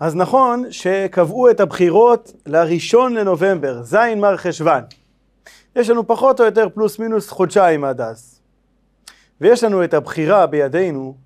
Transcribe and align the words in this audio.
אז 0.00 0.16
נכון 0.16 0.64
שקבעו 0.70 1.50
את 1.50 1.60
הבחירות 1.60 2.32
לראשון 2.46 3.14
לנובמבר, 3.14 3.82
ז' 3.82 3.96
מר 4.16 4.36
חשוון. 4.36 4.82
יש 5.76 5.90
לנו 5.90 6.06
פחות 6.06 6.40
או 6.40 6.44
יותר 6.44 6.68
פלוס 6.68 6.98
מינוס 6.98 7.30
חודשיים 7.30 7.84
עד 7.84 8.00
אז. 8.00 8.40
ויש 9.40 9.64
לנו 9.64 9.84
את 9.84 9.94
הבחירה 9.94 10.46
בידינו, 10.46 11.16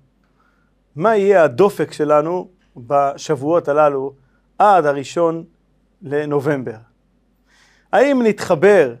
מה 0.95 1.15
יהיה 1.15 1.43
הדופק 1.43 1.91
שלנו 1.91 2.47
בשבועות 2.77 3.67
הללו 3.67 4.13
עד 4.57 4.85
הראשון 4.85 5.43
לנובמבר. 6.01 6.75
האם 7.91 8.21
נתחבר 8.23 8.95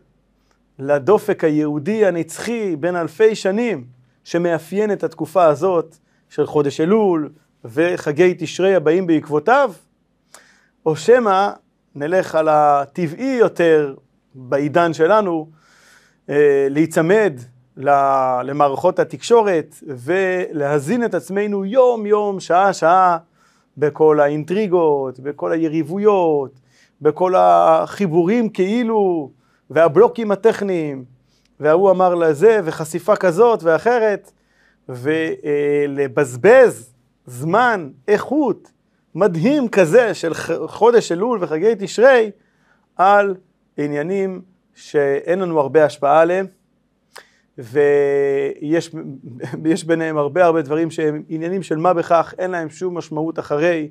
לדופק 0.79 1.43
היהודי 1.43 2.05
הנצחי 2.05 2.75
בין 2.75 2.95
אלפי 2.95 3.35
שנים 3.35 3.83
שמאפיין 4.23 4.91
את 4.91 5.03
התקופה 5.03 5.45
הזאת 5.45 5.95
של 6.29 6.45
חודש 6.45 6.81
אלול 6.81 7.29
וחגי 7.65 8.35
תשרי 8.37 8.75
הבאים 8.75 9.07
בעקבותיו, 9.07 9.71
או 10.85 10.95
שמא 10.95 11.49
נלך 11.95 12.35
על 12.35 12.47
הטבעי 12.49 13.35
יותר 13.39 13.95
בעידן 14.35 14.93
שלנו, 14.93 15.49
אה, 16.29 16.67
להיצמד 16.69 17.33
למערכות 18.43 18.99
התקשורת 18.99 19.75
ולהזין 19.87 21.05
את 21.05 21.13
עצמנו 21.13 21.65
יום 21.65 22.05
יום, 22.05 22.39
שעה 22.39 22.73
שעה, 22.73 23.17
בכל 23.77 24.19
האינטריגות, 24.19 25.19
בכל 25.19 25.51
היריבויות, 25.51 26.59
בכל 27.01 27.33
החיבורים 27.37 28.49
כאילו, 28.49 29.31
והבלוקים 29.69 30.31
הטכניים, 30.31 31.05
וההוא 31.59 31.91
אמר 31.91 32.15
לזה, 32.15 32.59
וחשיפה 32.63 33.15
כזאת 33.15 33.63
ואחרת, 33.63 34.31
ולבזבז 34.89 36.88
זמן, 37.29 37.89
איכות, 38.07 38.71
מדהים 39.15 39.69
כזה 39.69 40.13
של 40.13 40.33
חודש 40.67 41.11
אלול 41.11 41.39
וחגי 41.41 41.73
תשרי, 41.79 42.31
על 42.95 43.35
עניינים 43.77 44.41
שאין 44.75 45.39
לנו 45.39 45.59
הרבה 45.59 45.85
השפעה 45.85 46.21
עליהם, 46.21 46.45
ויש 47.57 48.93
ביניהם 49.87 50.17
הרבה 50.17 50.45
הרבה 50.45 50.61
דברים 50.61 50.91
שהם 50.91 51.23
עניינים 51.29 51.63
של 51.63 51.77
מה 51.77 51.93
בכך, 51.93 52.33
אין 52.37 52.51
להם 52.51 52.69
שום 52.69 52.97
משמעות 52.97 53.39
אחרי, 53.39 53.89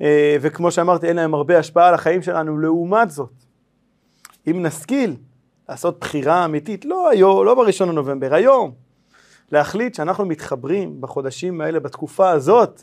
אה, 0.00 0.36
וכמו 0.40 0.70
שאמרתי, 0.70 1.06
אין 1.06 1.16
להם 1.16 1.34
הרבה 1.34 1.58
השפעה 1.58 1.88
על 1.88 1.94
החיים 1.94 2.22
שלנו. 2.22 2.58
לעומת 2.58 3.10
זאת, 3.10 3.32
אם 4.46 4.66
נשכיל 4.66 5.16
לעשות 5.68 6.00
בחירה 6.00 6.44
אמיתית, 6.44 6.84
לא 6.84 7.10
היום, 7.10 7.44
לא 7.44 7.54
בראשון 7.54 7.88
לנובמבר, 7.88 8.34
היום, 8.34 8.72
להחליט 9.52 9.94
שאנחנו 9.94 10.24
מתחברים 10.24 11.00
בחודשים 11.00 11.60
האלה, 11.60 11.80
בתקופה 11.80 12.30
הזאת, 12.30 12.82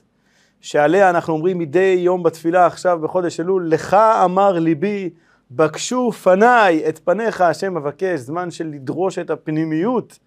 שעליה 0.61 1.09
אנחנו 1.09 1.33
אומרים 1.33 1.57
מדי 1.57 1.95
יום 1.99 2.23
בתפילה 2.23 2.65
עכשיו 2.65 2.99
בחודש 3.01 3.39
אלול, 3.39 3.69
לך 3.69 3.93
אמר 3.93 4.59
ליבי, 4.59 5.09
בקשו 5.51 6.11
פניי 6.11 6.89
את 6.89 6.99
פניך 6.99 7.41
השם 7.41 7.77
אבקש, 7.77 8.19
זמן 8.19 8.51
של 8.51 8.67
לדרוש 8.67 9.19
את 9.19 9.29
הפנימיות, 9.29 10.19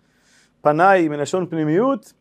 פניי 0.61 1.09
מלשון 1.09 1.47
פנימיות, 1.47 2.13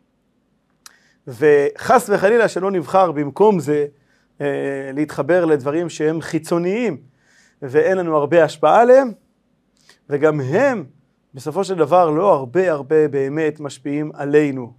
וחס 1.28 2.10
וחלילה 2.14 2.48
שלא 2.48 2.72
נבחר 2.72 3.12
במקום 3.12 3.60
זה 3.60 3.86
אה, 4.42 4.46
להתחבר 4.94 5.46
לדברים 5.46 5.90
שהם 5.90 6.22
חיצוניים 6.22 6.98
ואין 7.62 7.98
לנו 7.98 8.18
הרבה 8.18 8.44
השפעה 8.44 8.82
עליהם, 8.82 9.12
וגם 10.10 10.42
הם 10.42 10.86
בסופו 11.34 11.64
של 11.64 11.76
דבר 11.76 12.10
לא 12.10 12.34
הרבה 12.34 12.72
הרבה 12.72 13.08
באמת 13.08 13.60
משפיעים 13.60 14.12
עלינו. 14.14 14.74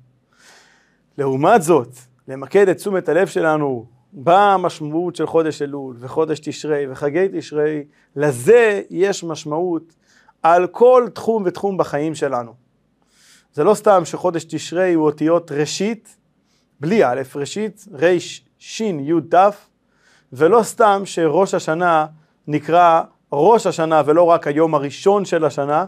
לעומת 1.18 1.62
זאת, 1.62 1.88
למקד 2.28 2.68
את 2.68 2.76
תשומת 2.76 3.08
הלב 3.08 3.26
שלנו 3.26 3.86
במשמעות 4.12 5.16
של 5.16 5.26
חודש 5.26 5.62
אלול 5.62 5.96
וחודש 5.98 6.38
תשרי 6.38 6.86
וחגי 6.90 7.28
תשרי, 7.32 7.84
לזה 8.16 8.82
יש 8.90 9.24
משמעות 9.24 9.94
על 10.42 10.66
כל 10.66 11.08
תחום 11.14 11.42
ותחום 11.46 11.76
בחיים 11.76 12.14
שלנו. 12.14 12.54
זה 13.52 13.64
לא 13.64 13.74
סתם 13.74 14.04
שחודש 14.04 14.44
תשרי 14.44 14.92
הוא 14.92 15.04
אותיות 15.04 15.52
ראשית, 15.52 16.16
בלי 16.80 17.04
א', 17.04 17.22
ראשית, 17.34 17.86
ריש, 17.92 18.44
שין, 18.58 19.00
י', 19.00 19.34
ת', 19.34 19.36
ולא 20.32 20.62
סתם 20.62 21.02
שראש 21.04 21.54
השנה 21.54 22.06
נקרא 22.46 23.02
ראש 23.32 23.66
השנה 23.66 24.02
ולא 24.06 24.22
רק 24.22 24.46
היום 24.46 24.74
הראשון 24.74 25.24
של 25.24 25.44
השנה, 25.44 25.84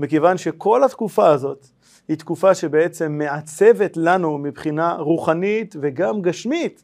מכיוון 0.00 0.38
שכל 0.38 0.84
התקופה 0.84 1.28
הזאת 1.28 1.66
היא 2.08 2.16
תקופה 2.16 2.54
שבעצם 2.54 3.12
מעצבת 3.12 3.96
לנו 3.96 4.38
מבחינה 4.38 4.92
רוחנית 4.98 5.76
וגם 5.80 6.22
גשמית 6.22 6.82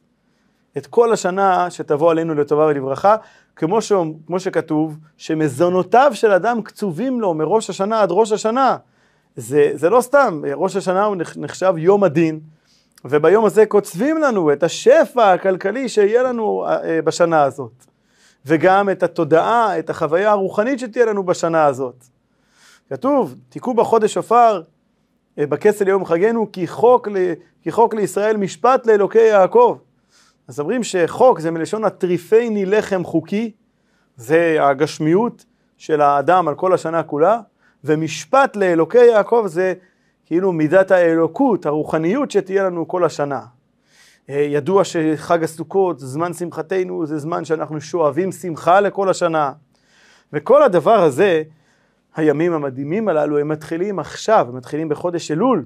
את 0.77 0.87
כל 0.87 1.13
השנה 1.13 1.69
שתבוא 1.69 2.11
עלינו 2.11 2.35
לטובה 2.35 2.65
ולברכה, 2.65 3.15
כמו, 3.55 3.81
ש... 3.81 3.91
כמו 4.27 4.39
שכתוב, 4.39 4.97
שמזונותיו 5.17 6.11
של 6.13 6.31
אדם 6.31 6.61
קצובים 6.61 7.21
לו 7.21 7.33
מראש 7.33 7.69
השנה 7.69 8.01
עד 8.01 8.09
ראש 8.11 8.31
השנה. 8.31 8.77
זה, 9.35 9.71
זה 9.73 9.89
לא 9.89 10.01
סתם, 10.01 10.41
ראש 10.55 10.75
השנה 10.75 11.05
הוא 11.05 11.15
נחשב 11.35 11.73
יום 11.77 12.03
הדין, 12.03 12.39
וביום 13.05 13.45
הזה 13.45 13.65
קוצבים 13.65 14.17
לנו 14.17 14.53
את 14.53 14.63
השפע 14.63 15.33
הכלכלי 15.33 15.89
שיהיה 15.89 16.23
לנו 16.23 16.65
אה, 16.67 17.01
בשנה 17.01 17.43
הזאת, 17.43 17.85
וגם 18.45 18.89
את 18.89 19.03
התודעה, 19.03 19.79
את 19.79 19.89
החוויה 19.89 20.31
הרוחנית 20.31 20.79
שתהיה 20.79 21.05
לנו 21.05 21.23
בשנה 21.23 21.65
הזאת. 21.65 22.16
כתוב, 22.89 23.35
תיקעו 23.49 23.73
בחודש 23.73 24.13
שופר 24.13 24.61
אה, 25.39 25.47
בכסל 25.47 25.87
יום 25.87 26.05
חגנו, 26.05 26.51
כי 26.51 26.67
חוק, 26.67 27.07
כי 27.61 27.71
חוק 27.71 27.93
לישראל 27.93 28.37
משפט 28.37 28.87
לאלוקי 28.87 29.19
יעקב. 29.19 29.77
אז 30.47 30.59
אומרים 30.59 30.83
שחוק 30.83 31.39
זה 31.39 31.51
מלשון 31.51 31.83
הטריפייני 31.83 32.65
לחם 32.65 33.03
חוקי, 33.03 33.51
זה 34.17 34.57
הגשמיות 34.59 35.45
של 35.77 36.01
האדם 36.01 36.47
על 36.47 36.55
כל 36.55 36.73
השנה 36.73 37.03
כולה, 37.03 37.39
ומשפט 37.83 38.55
לאלוקי 38.55 39.05
יעקב 39.05 39.43
זה 39.47 39.73
כאילו 40.25 40.51
מידת 40.51 40.91
האלוקות, 40.91 41.65
הרוחניות 41.65 42.31
שתהיה 42.31 42.63
לנו 42.63 42.87
כל 42.87 43.03
השנה. 43.03 43.41
אה, 44.29 44.35
ידוע 44.35 44.83
שחג 44.83 45.43
הסוכות, 45.43 45.99
זמן 45.99 46.33
שמחתנו, 46.33 47.05
זה 47.05 47.17
זמן 47.17 47.45
שאנחנו 47.45 47.81
שואבים 47.81 48.31
שמחה 48.31 48.79
לכל 48.79 49.09
השנה. 49.09 49.51
וכל 50.33 50.63
הדבר 50.63 51.03
הזה, 51.03 51.43
הימים 52.17 52.53
המדהימים 52.53 53.07
הללו, 53.07 53.37
הם 53.37 53.47
מתחילים 53.47 53.99
עכשיו, 53.99 54.45
הם 54.49 54.57
מתחילים 54.57 54.89
בחודש 54.89 55.31
אלול. 55.31 55.65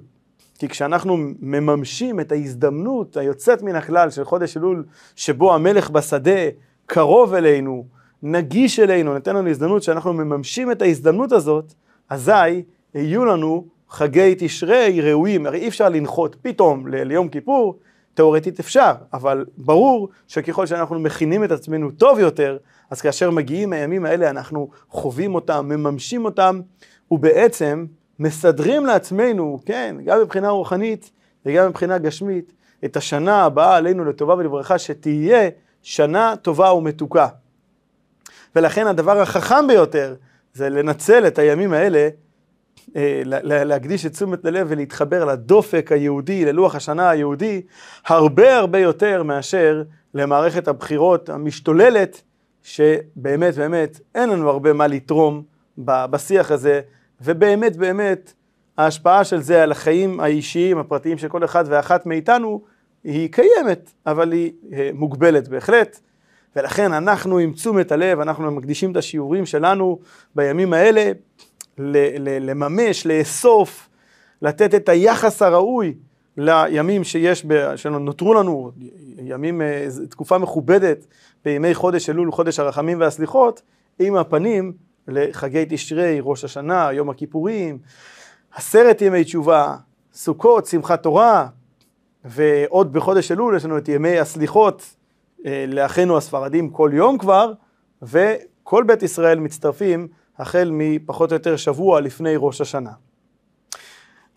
כי 0.60 0.68
כשאנחנו 0.68 1.18
מממשים 1.40 2.20
את 2.20 2.32
ההזדמנות 2.32 3.18
היוצאת 3.18 3.62
מן 3.62 3.76
הכלל 3.76 4.10
של 4.10 4.24
חודש 4.24 4.58
אלול, 4.58 4.84
שבו 5.16 5.54
המלך 5.54 5.90
בשדה 5.90 6.50
קרוב 6.86 7.34
אלינו, 7.34 7.86
נגיש 8.24 8.80
אלינו, 8.80 9.14
נותן 9.14 9.36
לנו 9.36 9.50
הזדמנות 9.50 9.84
שאנחנו 9.84 10.14
מממשים 10.14 10.72
את 10.72 10.82
ההזדמנות 10.82 11.32
הזאת, 11.32 11.74
אזי 12.10 12.64
יהיו 12.96 13.26
לנו 13.26 13.66
חגי 13.90 14.36
תשרי 14.38 15.02
ראויים. 15.02 15.46
הרי 15.46 15.60
אי 15.60 15.68
אפשר 15.68 15.90
לנחות 15.90 16.36
פתאום 16.42 16.88
ליום 16.88 17.30
כיפור, 17.30 17.80
תאורטית 18.14 18.60
אפשר, 18.60 18.92
אבל 19.14 19.46
ברור 19.58 20.10
שככל 20.28 20.66
שאנחנו 20.66 21.00
מכינים 21.00 21.44
את 21.44 21.52
עצמנו 21.52 21.92
טוב 21.92 22.20
יותר, 22.20 22.58
אז 22.92 23.02
כאשר 23.02 23.32
מגיעים 23.32 23.74
הימים 23.74 24.06
האלה 24.06 24.30
אנחנו 24.30 24.70
חווים 24.90 25.36
אותם, 25.36 25.66
מממשים 25.70 26.26
אותם, 26.26 26.62
ובעצם 27.12 27.86
מסדרים 28.20 28.86
לעצמנו, 28.86 29.60
כן, 29.66 29.96
גם 30.06 30.22
מבחינה 30.22 30.50
רוחנית 30.50 31.12
וגם 31.46 31.68
מבחינה 31.70 31.98
גשמית, 31.98 32.54
את 32.86 32.98
השנה 32.98 33.44
הבאה 33.44 33.76
עלינו 33.76 34.06
לטובה 34.06 34.34
ולברכה, 34.34 34.78
שתהיה 34.78 35.50
שנה 35.82 36.34
טובה 36.42 36.74
ומתוקה. 36.74 37.28
ולכן 38.56 38.88
הדבר 38.88 39.22
החכם 39.22 39.68
ביותר 39.68 40.16
זה 40.54 40.70
לנצל 40.70 41.28
את 41.28 41.40
הימים 41.40 41.74
האלה, 41.74 42.10
אה, 42.96 43.22
להקדיש 43.44 44.06
את 44.06 44.14
תשומת 44.14 44.46
הלב 44.46 44.68
ולהתחבר 44.70 45.26
לדופק 45.26 45.92
היהודי, 45.92 46.46
ללוח 46.46 46.76
השנה 46.76 47.10
היהודי, 47.10 47.62
הרבה 48.06 48.58
הרבה 48.58 48.80
יותר 48.80 49.24
מאשר 49.24 49.84
למערכת 50.14 50.68
הבחירות 50.68 51.30
המשתוללת, 51.30 52.22
שבאמת 52.64 53.56
באמת 53.56 54.00
אין 54.16 54.30
לנו 54.30 54.50
הרבה 54.50 54.74
מה 54.74 54.88
לתרום 54.88 55.44
בשיח 55.78 56.52
הזה 56.52 56.82
ובאמת 57.22 57.78
באמת 57.78 58.34
ההשפעה 58.78 59.24
של 59.24 59.42
זה 59.42 59.64
על 59.64 59.72
החיים 59.72 60.20
האישיים, 60.20 60.78
הפרטיים 60.78 61.18
של 61.18 61.28
כל 61.28 61.46
אחד 61.46 61.66
ואחת 61.68 62.06
מאיתנו, 62.06 62.62
היא 63.04 63.30
קיימת, 63.32 63.92
אבל 64.06 64.32
היא 64.32 64.52
אה, 64.74 64.90
מוגבלת 64.94 65.48
בהחלט. 65.48 66.00
ולכן 66.56 66.94
אנחנו 66.94 67.38
עם 67.38 67.54
תשומת 67.54 67.92
הלב, 67.92 68.20
אנחנו 68.20 68.52
מקדישים 68.52 68.92
את 68.92 68.98
השיעורים 68.98 69.46
שלנו 69.46 70.00
בימים 70.36 70.74
האלה 70.74 71.12
לממש, 71.78 73.08
לאסוף, 73.08 73.90
לתת 74.42 74.76
את 74.76 74.90
היחס 74.90 75.42
הראוי 75.42 75.94
לימים 76.38 77.04
שיש, 77.04 77.46
שנותרו 77.76 78.34
לנו, 78.34 78.72
ימים, 79.18 79.62
אה, 79.62 79.88
תקופה 80.10 80.38
מכובדת 80.38 81.06
בימי 81.46 81.74
חודש 81.74 82.10
אלול, 82.10 82.32
חודש 82.32 82.60
הרחמים 82.60 83.00
והסליחות, 83.00 83.62
עם 84.00 84.16
הפנים 84.16 84.74
לחגי 85.08 85.66
תשרי, 85.70 86.20
ראש 86.22 86.44
השנה, 86.44 86.90
יום 86.94 87.10
הכיפורים, 87.10 87.78
עשרת 88.56 89.02
ימי 89.02 89.24
תשובה, 89.24 89.76
סוכות, 90.14 90.66
שמחת 90.66 91.04
תורה, 91.04 91.48
ועוד 92.26 92.94
בחודש 92.94 93.32
אלול 93.32 93.56
יש 93.56 93.66
לנו 93.66 93.78
את 93.78 93.90
ימי 93.90 94.20
הסליחות 94.20 94.96
אה, 95.46 95.66
לאחינו 95.68 96.18
הספרדים 96.18 96.70
כל 96.70 96.92
יום 96.94 97.18
כבר, 97.18 97.54
וכל 98.02 98.84
בית 98.84 99.04
ישראל 99.04 99.40
מצטרפים 99.40 100.08
החל 100.38 100.70
מפחות 100.74 101.32
או 101.32 101.36
יותר 101.36 101.56
שבוע 101.56 102.02
לפני 102.02 102.34
ראש 102.38 102.62
השנה. 102.62 102.92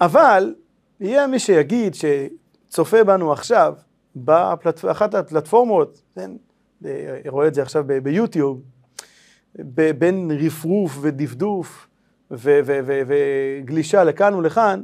אבל 0.00 0.54
יהיה 1.00 1.26
מי 1.26 1.38
שיגיד 1.38 1.94
שצופה 1.94 3.04
בנו 3.04 3.32
עכשיו 3.32 3.74
באחת 4.14 5.14
הפלטפורמות, 5.14 6.02
כן, 6.14 6.30
אה, 6.84 7.20
רואה 7.26 7.46
את 7.46 7.54
זה 7.54 7.62
עכשיו 7.62 7.84
ביוטיוב, 8.02 8.62
בין 9.98 10.30
רפרוף 10.30 10.98
ודפדוף 11.00 11.88
וגלישה 12.30 14.04
לכאן 14.04 14.34
ולכאן, 14.34 14.82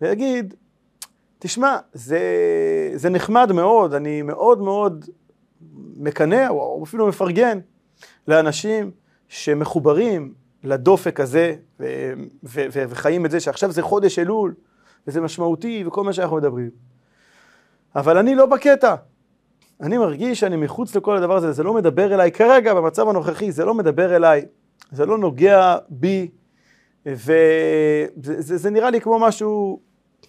ויגיד, 0.00 0.54
תשמע, 1.38 1.78
זה, 1.92 2.20
זה 2.94 3.10
נחמד 3.10 3.52
מאוד, 3.52 3.94
אני 3.94 4.22
מאוד 4.22 4.60
מאוד 4.60 5.04
מקנא, 5.96 6.48
או 6.48 6.84
אפילו 6.84 7.06
מפרגן, 7.06 7.58
לאנשים 8.28 8.90
שמחוברים 9.28 10.34
לדופק 10.64 11.20
הזה, 11.20 11.54
וחיים 12.72 13.26
את 13.26 13.30
זה 13.30 13.40
שעכשיו 13.40 13.72
זה 13.72 13.82
חודש 13.82 14.18
אלול, 14.18 14.54
וזה 15.06 15.20
משמעותי, 15.20 15.84
וכל 15.86 16.04
מה 16.04 16.12
שאנחנו 16.12 16.36
מדברים. 16.36 16.70
אבל 17.96 18.18
אני 18.18 18.34
לא 18.34 18.46
בקטע. 18.46 18.94
אני 19.80 19.98
מרגיש 19.98 20.40
שאני 20.40 20.56
מחוץ 20.56 20.96
לכל 20.96 21.16
הדבר 21.16 21.36
הזה, 21.36 21.52
זה 21.52 21.62
לא 21.62 21.74
מדבר 21.74 22.14
אליי 22.14 22.32
כרגע, 22.32 22.74
במצב 22.74 23.08
הנוכחי, 23.08 23.52
זה 23.52 23.64
לא 23.64 23.74
מדבר 23.74 24.16
אליי, 24.16 24.44
זה 24.92 25.06
לא 25.06 25.18
נוגע 25.18 25.76
בי, 25.88 26.28
וזה 27.06 28.06
זה, 28.38 28.56
זה 28.56 28.70
נראה 28.70 28.90
לי 28.90 29.00
כמו 29.00 29.18
משהו 29.18 29.80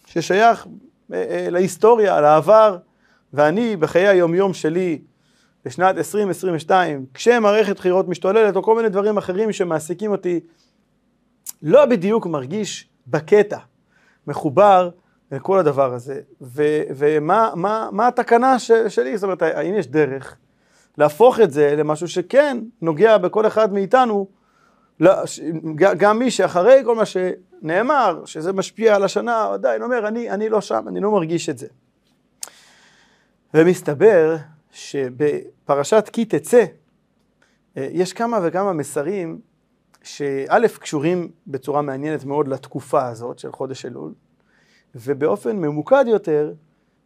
ששייך 0.05 0.67
אה, 1.13 1.23
אה, 1.29 1.49
להיסטוריה, 1.49 2.21
לעבר, 2.21 2.77
ואני 3.33 3.75
בחיי 3.75 4.07
היומיום 4.07 4.53
שלי, 4.53 5.01
בשנת 5.65 5.97
2022, 5.97 7.05
כשמערכת 7.13 7.75
בחירות 7.75 8.07
משתוללת, 8.07 8.55
או 8.55 8.63
כל 8.63 8.75
מיני 8.75 8.89
דברים 8.89 9.17
אחרים 9.17 9.51
שמעסיקים 9.51 10.11
אותי, 10.11 10.39
לא 11.61 11.85
בדיוק 11.85 12.25
מרגיש 12.25 12.89
בקטע, 13.07 13.57
מחובר 14.27 14.89
לכל 15.31 15.59
הדבר 15.59 15.93
הזה. 15.93 16.21
ו, 16.41 16.63
ומה 16.95 17.51
מה, 17.55 17.89
מה 17.91 18.07
התקנה 18.07 18.59
ש, 18.59 18.71
שלי? 18.71 19.17
זאת 19.17 19.23
אומרת, 19.23 19.41
האם 19.41 19.75
יש 19.75 19.87
דרך 19.87 20.37
להפוך 20.97 21.39
את 21.39 21.51
זה 21.51 21.75
למשהו 21.77 22.07
שכן 22.07 22.57
נוגע 22.81 23.17
בכל 23.17 23.47
אחד 23.47 23.73
מאיתנו, 23.73 24.27
לא, 24.99 25.13
גם 25.75 26.19
מי 26.19 26.31
שאחרי 26.31 26.81
כל 26.85 26.95
מה 26.95 27.03
שנאמר, 27.05 28.25
שזה 28.25 28.53
משפיע 28.53 28.95
על 28.95 29.03
השנה, 29.03 29.53
עדיין 29.53 29.83
אומר, 29.83 30.07
אני, 30.07 30.29
אני 30.29 30.49
לא 30.49 30.61
שם, 30.61 30.85
אני 30.87 30.99
לא 30.99 31.11
מרגיש 31.11 31.49
את 31.49 31.57
זה. 31.57 31.67
ומסתבר 33.53 34.35
שבפרשת 34.71 36.09
כי 36.13 36.25
תצא, 36.25 36.65
אה, 37.77 37.87
יש 37.91 38.13
כמה 38.13 38.39
וכמה 38.43 38.73
מסרים 38.73 39.39
שא' 40.03 40.67
קשורים 40.79 41.31
בצורה 41.47 41.81
מעניינת 41.81 42.25
מאוד 42.25 42.47
לתקופה 42.47 43.07
הזאת 43.07 43.39
של 43.39 43.51
חודש 43.51 43.85
אלול, 43.85 44.13
ובאופן 44.95 45.57
ממוקד 45.57 46.05
יותר 46.07 46.53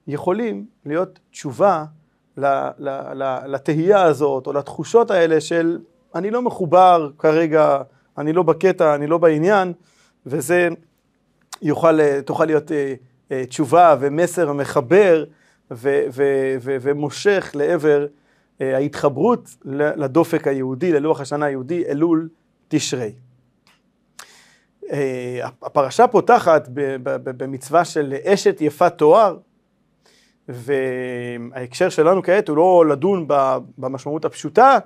יכולים 0.07 0.65
להיות 0.85 1.19
תשובה 1.31 1.85
לתהייה 3.47 4.03
הזאת 4.03 4.47
או 4.47 4.53
לתחושות 4.53 5.11
האלה 5.11 5.41
של 5.41 5.79
אני 6.15 6.31
לא 6.31 6.41
מחובר 6.41 7.09
כרגע, 7.17 7.81
אני 8.17 8.33
לא 8.33 8.43
בקטע, 8.43 8.95
אני 8.95 9.07
לא 9.07 9.17
בעניין, 9.17 9.73
וזה 10.25 10.69
יוכל, 11.61 12.21
תוכל 12.21 12.45
להיות 12.45 12.71
אה, 12.71 12.93
אה, 13.31 13.45
תשובה 13.45 13.95
ומסר 13.99 14.53
מחבר 14.53 15.25
ו, 15.71 16.05
ו, 16.13 16.23
ו, 16.61 16.77
ומושך 16.81 17.51
לעבר 17.53 18.07
אה, 18.61 18.75
ההתחברות 18.75 19.49
לדופק 19.95 20.47
היהודי, 20.47 20.91
ללוח 20.91 21.21
השנה 21.21 21.45
היהודי, 21.45 21.85
אלול 21.85 22.29
תשרי. 22.67 23.11
הפרשה 25.61 26.07
פותחת 26.07 26.67
במצווה 27.23 27.85
של 27.85 28.13
אשת 28.25 28.61
יפת 28.61 28.93
תואר, 28.97 29.37
וההקשר 30.49 31.89
שלנו 31.89 32.23
כעת 32.23 32.47
הוא 32.47 32.57
לא 32.57 32.85
לדון 32.89 33.27
במשמעות 33.77 34.25
הפשוטה 34.25 34.77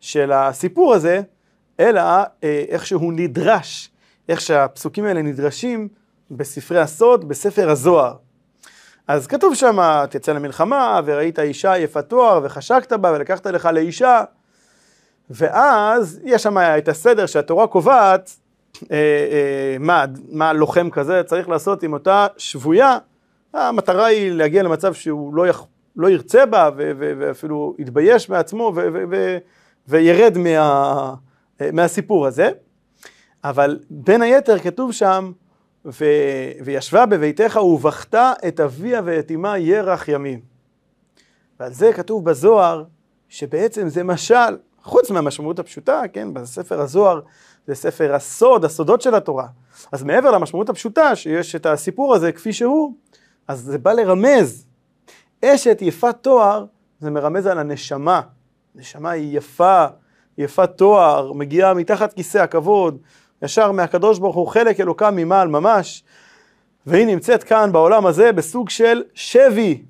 של 0.00 0.32
הסיפור 0.32 0.94
הזה, 0.94 1.20
אלא 1.80 2.02
איך 2.42 2.86
שהוא 2.86 3.12
נדרש, 3.12 3.90
איך 4.28 4.40
שהפסוקים 4.40 5.04
האלה 5.04 5.22
נדרשים 5.22 5.88
בספרי 6.30 6.80
הסוד, 6.80 7.28
בספר 7.28 7.70
הזוהר. 7.70 8.16
אז 9.08 9.26
כתוב 9.26 9.54
שם, 9.54 9.78
תצא 10.10 10.32
למלחמה, 10.32 11.00
וראית 11.04 11.38
אישה 11.38 11.78
יפת 11.78 12.08
תואר, 12.08 12.40
וחשקת 12.44 12.92
בה, 12.92 13.12
ולקחת 13.12 13.46
לך 13.46 13.66
לאישה, 13.66 14.24
ואז 15.30 16.20
יש 16.24 16.42
שם 16.42 16.58
את 16.58 16.88
הסדר 16.88 17.26
שהתורה 17.26 17.66
קובעת, 17.66 18.36
אה, 18.90 18.96
אה, 18.96 19.76
מה, 19.80 20.04
מה 20.28 20.52
לוחם 20.52 20.90
כזה 20.90 21.22
צריך 21.22 21.48
לעשות 21.48 21.82
עם 21.82 21.92
אותה 21.92 22.26
שבויה, 22.36 22.98
המטרה 23.54 24.06
היא 24.06 24.32
להגיע 24.32 24.62
למצב 24.62 24.94
שהוא 24.94 25.34
לא, 25.34 25.48
יח, 25.48 25.66
לא 25.96 26.10
ירצה 26.10 26.46
בה, 26.46 26.70
ו, 26.76 26.92
ו, 26.98 27.12
ואפילו 27.18 27.76
יתבייש 27.78 28.28
מעצמו, 28.28 28.72
ו, 28.76 28.88
ו, 28.92 29.02
ו, 29.10 29.38
וירד 29.88 30.38
מה, 30.38 31.14
מהסיפור 31.72 32.26
הזה. 32.26 32.50
אבל 33.44 33.78
בין 33.90 34.22
היתר 34.22 34.58
כתוב 34.58 34.92
שם, 34.92 35.32
ו... 35.84 36.04
וישבה 36.64 37.06
בביתך 37.06 37.56
ובכתה 37.56 38.32
את 38.48 38.60
אביה 38.60 39.00
ואת 39.04 39.30
אמה 39.34 39.58
ירח 39.58 40.08
ימים. 40.08 40.40
ועל 41.60 41.72
זה 41.72 41.92
כתוב 41.92 42.24
בזוהר, 42.24 42.84
שבעצם 43.28 43.88
זה 43.88 44.04
משל, 44.04 44.56
חוץ 44.88 45.10
מהמשמעות 45.10 45.58
הפשוטה, 45.58 46.02
כן, 46.12 46.34
בספר 46.34 46.80
הזוהר 46.80 47.20
זה 47.66 47.74
ספר 47.74 48.14
הסוד, 48.14 48.64
הסודות 48.64 49.02
של 49.02 49.14
התורה. 49.14 49.46
אז 49.92 50.02
מעבר 50.02 50.30
למשמעות 50.30 50.68
הפשוטה, 50.68 51.16
שיש 51.16 51.54
את 51.54 51.66
הסיפור 51.66 52.14
הזה 52.14 52.32
כפי 52.32 52.52
שהוא, 52.52 52.92
אז 53.48 53.60
זה 53.60 53.78
בא 53.78 53.92
לרמז. 53.92 54.66
אשת 55.44 55.78
יפת 55.80 56.16
תואר, 56.20 56.64
זה 57.00 57.10
מרמז 57.10 57.46
על 57.46 57.58
הנשמה. 57.58 58.20
נשמה 58.74 59.10
היא 59.10 59.38
יפה, 59.38 59.86
יפת 60.38 60.70
תואר, 60.76 61.32
מגיעה 61.32 61.74
מתחת 61.74 62.12
כיסא 62.12 62.38
הכבוד, 62.38 62.98
ישר 63.42 63.72
מהקדוש 63.72 64.18
ברוך 64.18 64.36
הוא 64.36 64.48
חלק 64.48 64.80
אלוקם 64.80 65.16
ממעל 65.16 65.48
ממש, 65.48 66.04
והיא 66.86 67.06
נמצאת 67.06 67.42
כאן 67.42 67.72
בעולם 67.72 68.06
הזה 68.06 68.32
בסוג 68.32 68.70
של 68.70 69.02
שבי, 69.14 69.82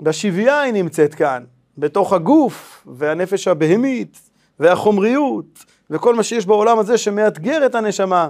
בשבייה 0.00 0.60
היא 0.60 0.72
נמצאת 0.72 1.14
כאן, 1.14 1.44
בתוך 1.78 2.12
הגוף 2.12 2.86
והנפש 2.86 3.48
הבהמית 3.48 4.29
והחומריות 4.60 5.64
וכל 5.90 6.14
מה 6.14 6.22
שיש 6.22 6.46
בעולם 6.46 6.78
הזה 6.78 6.98
שמאתגר 6.98 7.66
את 7.66 7.74
הנשמה. 7.74 8.28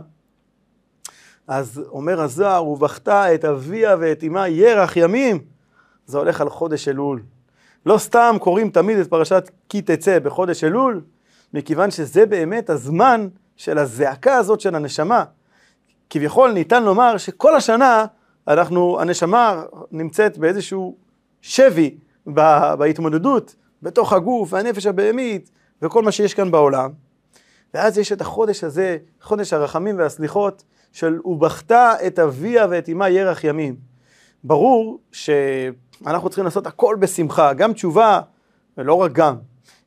אז 1.49 1.83
אומר 1.89 2.21
הזוהר, 2.21 2.67
ובכתה 2.67 3.35
את 3.35 3.45
אביה 3.45 3.97
ואת 4.01 4.25
אמה 4.25 4.49
ירח 4.49 4.97
ימים, 4.97 5.39
זה 6.07 6.19
הולך 6.19 6.41
על 6.41 6.49
חודש 6.49 6.89
אלול. 6.89 7.23
לא 7.87 7.99
סתם 7.99 8.37
קוראים 8.41 8.71
תמיד 8.71 8.99
את 8.99 9.11
פרשת 9.11 9.51
כי 9.69 9.83
תצא 9.83 10.19
בחודש 10.19 10.65
אלול, 10.65 11.01
מכיוון 11.55 11.91
שזה 11.91 12.27
באמת 12.27 12.71
הזמן 12.71 13.29
של 13.57 13.79
הזעקה 13.79 14.37
הזאת 14.37 14.61
של 14.61 14.75
הנשמה. 14.75 15.25
כביכול 16.11 16.53
ניתן 16.53 16.85
לומר 16.85 17.17
שכל 17.17 17.57
השנה 17.57 18.05
אנחנו, 18.49 19.01
הנשמה 19.01 19.63
נמצאת 19.91 20.39
באיזשהו 20.39 20.97
שבי 21.41 21.99
בהתמודדות 22.79 23.55
בתוך 23.83 24.13
הגוף 24.13 24.53
והנפש 24.53 24.87
הבהמית 24.87 25.51
וכל 25.83 26.03
מה 26.03 26.13
שיש 26.13 26.35
כאן 26.35 26.51
בעולם. 26.51 26.91
ואז 27.75 27.99
יש 27.99 28.13
את 28.13 28.21
החודש 28.21 28.65
הזה, 28.65 28.99
חודש 29.23 29.53
הרחמים 29.53 29.99
והסליחות 29.99 30.65
של 30.93 31.19
ובכתה 31.25 31.93
את 32.07 32.19
אביה 32.19 32.67
ואת 32.71 32.89
אמה 32.89 33.09
ירח 33.09 33.45
ימים. 33.45 33.77
ברור 34.45 35.01
שאנחנו 35.13 36.29
צריכים 36.29 36.45
לעשות 36.45 36.67
הכל 36.67 36.97
בשמחה, 37.01 37.53
גם 37.53 37.73
תשובה, 37.73 38.21
ולא 38.79 38.95
רק 38.95 39.13
גם, 39.13 39.37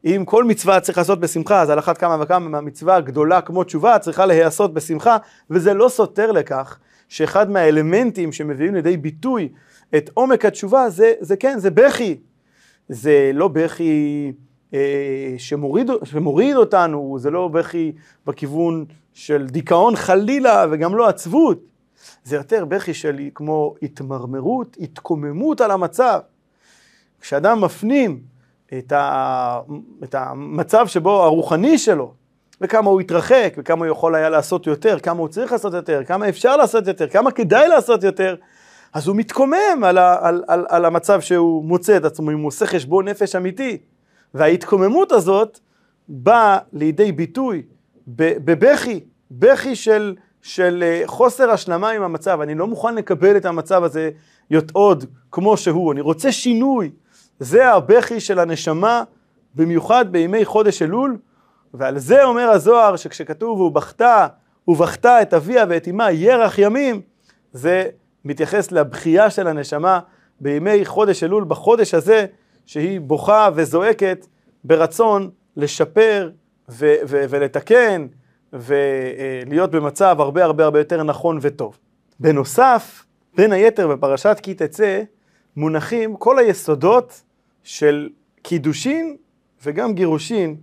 אם 0.05 0.23
כל 0.25 0.43
מצווה 0.43 0.79
צריך 0.79 0.97
לעשות 0.97 1.19
בשמחה, 1.19 1.61
אז 1.61 1.69
על 1.69 1.79
אחת 1.79 1.97
כמה 1.97 2.17
וכמה 2.21 2.49
מהמצווה 2.49 2.95
הגדולה 2.95 3.41
כמו 3.41 3.63
תשובה 3.63 3.99
צריכה 3.99 4.25
להיעשות 4.25 4.73
בשמחה, 4.73 5.17
וזה 5.49 5.73
לא 5.73 5.89
סותר 5.89 6.31
לכך 6.31 6.79
שאחד 7.09 7.49
מהאלמנטים 7.49 8.31
שמביאים 8.31 8.75
לידי 8.75 8.97
ביטוי 8.97 9.49
את 9.97 10.09
עומק 10.13 10.45
התשובה 10.45 10.89
זה, 10.89 11.13
זה 11.19 11.35
כן, 11.35 11.59
זה 11.59 11.71
בכי. 11.71 12.19
זה 12.89 13.31
לא 13.33 13.47
בכי 13.47 14.31
שמוריד, 15.37 15.89
שמוריד 16.03 16.55
אותנו, 16.55 17.17
זה 17.19 17.31
לא 17.31 17.47
בכי 17.47 17.91
בכיוון 18.25 18.85
של 19.13 19.47
דיכאון 19.47 19.95
חלילה 19.95 20.65
וגם 20.71 20.95
לא 20.95 21.07
עצבות. 21.07 21.59
זה 22.23 22.35
יותר 22.35 22.65
בכי 22.65 22.93
של 22.93 23.19
כמו 23.35 23.75
התמרמרות, 23.81 24.77
התקוממות 24.79 25.61
על 25.61 25.71
המצב. 25.71 26.19
כשאדם 27.21 27.61
מפנים 27.61 28.19
את, 28.77 28.91
ה, 28.91 29.59
את 30.03 30.15
המצב 30.15 30.87
שבו, 30.87 31.23
הרוחני 31.23 31.77
שלו, 31.77 32.13
וכמה 32.61 32.89
הוא 32.89 33.01
התרחק, 33.01 33.53
וכמה 33.57 33.85
הוא 33.85 33.91
יכול 33.91 34.15
היה 34.15 34.29
לעשות 34.29 34.67
יותר, 34.67 34.99
כמה 34.99 35.19
הוא 35.19 35.27
צריך 35.27 35.51
לעשות 35.51 35.73
יותר, 35.73 36.03
כמה 36.03 36.29
אפשר 36.29 36.57
לעשות 36.57 36.87
יותר, 36.87 37.07
כמה 37.07 37.31
כדאי 37.31 37.67
לעשות 37.67 38.03
יותר, 38.03 38.35
אז 38.93 39.07
הוא 39.07 39.15
מתקומם 39.15 39.83
על, 39.83 39.97
ה, 39.97 40.27
על, 40.27 40.43
על, 40.47 40.65
על 40.69 40.85
המצב 40.85 41.21
שהוא 41.21 41.65
מוצא 41.65 41.97
את 41.97 42.05
עצמו, 42.05 42.31
אם 42.31 42.39
הוא 42.39 42.47
עושה 42.47 42.65
חשבון 42.65 43.07
נפש 43.07 43.35
אמיתי. 43.35 43.77
וההתקוממות 44.33 45.11
הזאת 45.11 45.59
באה 46.07 46.57
לידי 46.73 47.11
ביטוי 47.11 47.61
בבכי, 48.07 48.99
בכי 49.31 49.75
של, 49.75 50.15
של 50.41 50.83
אה, 50.85 51.01
חוסר 51.05 51.49
השלמה 51.49 51.89
עם 51.89 52.03
המצב. 52.03 52.41
אני 52.41 52.55
לא 52.55 52.67
מוכן 52.67 52.95
לקבל 52.95 53.37
את 53.37 53.45
המצב 53.45 53.83
הזה 53.83 54.09
עוד 54.73 55.05
כמו 55.31 55.57
שהוא, 55.57 55.91
אני 55.91 56.01
רוצה 56.01 56.31
שינוי. 56.31 56.91
זה 57.39 57.73
הבכי 57.73 58.19
של 58.19 58.39
הנשמה, 58.39 59.03
במיוחד 59.55 60.11
בימי 60.11 60.45
חודש 60.45 60.81
אלול, 60.81 61.17
ועל 61.73 61.99
זה 61.99 62.23
אומר 62.23 62.49
הזוהר 62.49 62.95
שכשכתוב 62.95 63.59
ובכתה, 63.59 64.27
ובכתה 64.67 65.21
את 65.21 65.33
אביה 65.33 65.65
ואת 65.69 65.87
אמה 65.87 66.11
ירח 66.11 66.59
ימים, 66.59 67.01
זה 67.53 67.89
מתייחס 68.25 68.71
לבכייה 68.71 69.29
של 69.29 69.47
הנשמה 69.47 69.99
בימי 70.39 70.85
חודש 70.85 71.23
אלול, 71.23 71.43
בחודש 71.43 71.93
הזה 71.93 72.25
שהיא 72.65 73.01
בוכה 73.01 73.49
וזועקת 73.55 74.27
ברצון 74.63 75.29
לשפר 75.57 76.29
ו- 76.69 76.95
ו- 77.07 77.23
ולתקן 77.29 78.07
ולהיות 78.53 79.71
במצב 79.71 80.15
הרבה 80.19 80.43
הרבה 80.43 80.63
הרבה 80.63 80.79
יותר 80.79 81.03
נכון 81.03 81.37
וטוב. 81.41 81.77
בנוסף, 82.19 83.05
בין 83.35 83.51
היתר 83.51 83.87
בפרשת 83.87 84.37
כי 84.43 84.53
תצא 84.53 85.01
מונחים 85.55 86.15
כל 86.15 86.39
היסודות 86.39 87.21
של 87.63 88.09
קידושין 88.41 89.15
וגם 89.63 89.93
גירושין 89.93 90.55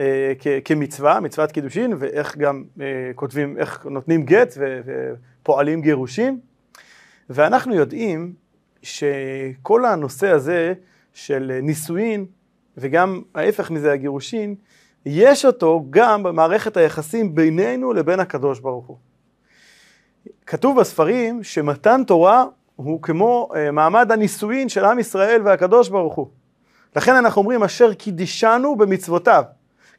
אה, 0.00 0.32
כ- 0.38 0.46
כמצווה, 0.64 1.20
מצוות 1.20 1.52
קידושין, 1.52 1.92
ואיך 1.98 2.36
גם 2.36 2.64
אה, 2.80 2.86
כותבים, 3.14 3.58
איך 3.58 3.86
נותנים 3.90 4.22
גט 4.22 4.54
ו- 4.58 4.80
ופועלים 5.42 5.80
גירושין. 5.80 6.38
ואנחנו 7.30 7.74
יודעים 7.74 8.32
שכל 8.82 9.84
הנושא 9.84 10.28
הזה 10.28 10.74
של 11.14 11.58
נישואין, 11.62 12.26
וגם 12.76 13.22
ההפך 13.34 13.70
מזה 13.70 13.92
הגירושין, 13.92 14.54
יש 15.06 15.44
אותו 15.44 15.84
גם 15.90 16.22
במערכת 16.22 16.76
היחסים 16.76 17.34
בינינו 17.34 17.92
לבין 17.92 18.20
הקדוש 18.20 18.60
ברוך 18.60 18.86
הוא. 18.86 18.96
כתוב 20.46 20.80
בספרים 20.80 21.42
שמתן 21.42 22.02
תורה 22.06 22.44
הוא 22.76 23.02
כמו 23.02 23.48
אה, 23.56 23.70
מעמד 23.70 24.12
הנישואין 24.12 24.68
של 24.68 24.84
עם 24.84 24.98
ישראל 24.98 25.42
והקדוש 25.44 25.88
ברוך 25.88 26.14
הוא. 26.14 26.26
לכן 26.96 27.14
אנחנו 27.14 27.40
אומרים 27.42 27.62
אשר 27.62 27.94
קידישנו 27.94 28.76
במצוותיו. 28.76 29.44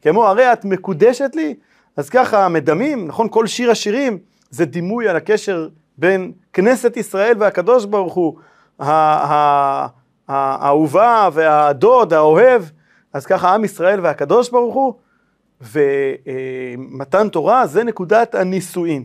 כמו 0.01 0.27
הרי 0.27 0.53
את 0.53 0.65
מקודשת 0.65 1.31
לי, 1.35 1.55
אז 1.97 2.09
ככה 2.09 2.49
מדמים, 2.49 3.07
נכון? 3.07 3.27
כל 3.29 3.47
שיר 3.47 3.71
השירים 3.71 4.17
זה 4.49 4.65
דימוי 4.65 5.07
על 5.07 5.15
הקשר 5.15 5.69
בין 5.97 6.31
כנסת 6.53 6.97
ישראל 6.97 7.33
והקדוש 7.39 7.85
ברוך 7.85 8.13
הוא, 8.13 8.35
האהובה 10.31 11.29
והדוד, 11.33 12.13
האוהב, 12.13 12.63
אז 13.13 13.25
ככה 13.25 13.53
עם 13.53 13.63
ישראל 13.63 13.99
והקדוש 13.99 14.49
ברוך 14.49 14.75
הוא, 14.75 14.93
ומתן 15.61 17.29
תורה 17.29 17.67
זה 17.67 17.83
נקודת 17.83 18.35
הנישואין. 18.35 19.03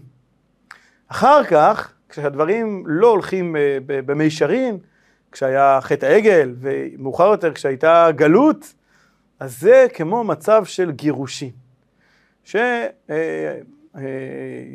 אחר 1.09 1.45
כך, 1.45 1.93
כשהדברים 2.09 2.83
לא 2.87 3.09
הולכים 3.09 3.57
אה, 3.57 3.79
במישרין, 3.87 4.79
כשהיה 5.33 5.79
חטא 5.83 6.07
העגל, 6.07 6.55
ומאוחר 6.61 7.27
יותר 7.27 7.53
כשהייתה 7.53 8.09
גלות, 8.17 8.75
אז 9.41 9.61
זה 9.61 9.87
כמו 9.95 10.25
מצב 10.25 10.65
של 10.65 10.91
גירושין. 10.91 11.51
ש... 12.45 12.57
אה, 12.57 12.87
אה, 13.11 14.03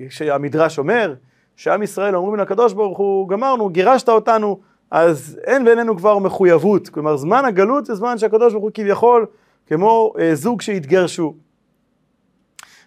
שהמדרש 0.10 0.80
אומר, 0.80 1.14
שעם 1.56 1.84
ישראל 1.84 2.16
אומרים 2.16 2.40
לקדוש 2.40 2.74
ברוך 2.74 2.98
הוא, 2.98 3.30
גמרנו, 3.30 3.70
גירשת 3.70 4.10
אותנו, 4.10 4.60
אז 4.92 5.40
אין 5.44 5.66
בינינו 5.66 5.98
כבר 5.98 6.18
מחויבות. 6.20 6.90
כלומר, 6.90 7.18
זמן 7.18 7.46
הגלות 7.46 7.86
זה 7.86 7.96
זמן 7.96 8.18
שהקדוש 8.18 8.54
ברוך 8.54 8.64
הוא 8.64 8.72
כביכול 8.74 9.26
כמו 9.68 10.14
אה, 10.20 10.36
זוג 10.36 10.62
שהתגרשו. 10.62 11.36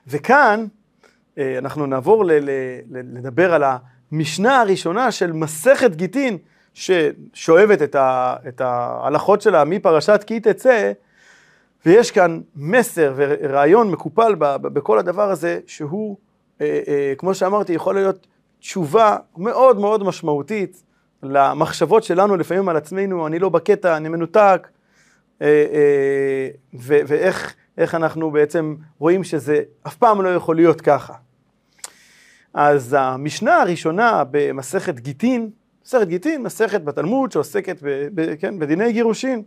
וכאן 0.06 0.66
אה, 1.38 1.58
אנחנו 1.58 1.86
נעבור 1.86 2.24
ל- 2.24 2.32
ל- 2.32 2.50
ל- 2.90 3.18
לדבר 3.18 3.54
על 3.54 3.62
המשנה 4.12 4.60
הראשונה 4.60 5.12
של 5.12 5.32
מסכת 5.32 5.94
גיטין, 5.94 6.38
ששואבת 6.74 7.82
את, 7.82 7.94
ה- 7.94 8.36
את 8.48 8.60
ההלכות 8.60 9.42
שלה 9.42 9.64
מפרשת 9.64 10.24
כי 10.26 10.40
תצא, 10.40 10.92
ויש 11.86 12.10
כאן 12.10 12.40
מסר 12.56 13.12
ורעיון 13.16 13.90
מקופל 13.90 14.34
ב- 14.34 14.44
ב- 14.56 14.66
בכל 14.68 14.98
הדבר 14.98 15.30
הזה, 15.30 15.60
שהוא, 15.66 16.16
אה, 16.60 16.80
אה, 16.88 17.12
כמו 17.18 17.34
שאמרתי, 17.34 17.72
יכול 17.72 17.94
להיות 17.94 18.26
תשובה 18.60 19.16
מאוד 19.36 19.78
מאוד 19.80 20.02
משמעותית 20.04 20.82
למחשבות 21.24 22.04
שלנו 22.04 22.36
לפעמים 22.36 22.68
על 22.68 22.76
עצמנו, 22.76 23.26
אני 23.26 23.38
לא 23.38 23.48
בקטע, 23.48 23.96
אני 23.96 24.08
מנותק, 24.08 24.68
אה, 25.42 25.46
אה, 25.72 26.48
ואיך 27.06 27.94
אנחנו 27.94 28.30
בעצם 28.30 28.74
רואים 28.98 29.24
שזה 29.24 29.62
אף 29.86 29.96
פעם 29.96 30.22
לא 30.22 30.34
יכול 30.34 30.56
להיות 30.56 30.80
ככה. 30.80 31.14
אז 32.54 32.96
המשנה 32.98 33.62
הראשונה 33.62 34.22
במסכת 34.30 35.00
גיטין, 35.00 35.50
מסכת 35.84 36.08
גיטין, 36.08 36.42
מסכת 36.42 36.80
בתלמוד 36.84 37.32
שעוסקת 37.32 37.82
ב, 37.82 38.08
ב, 38.14 38.34
כן, 38.34 38.58
בדיני 38.58 38.92
גירושין, 38.92 39.42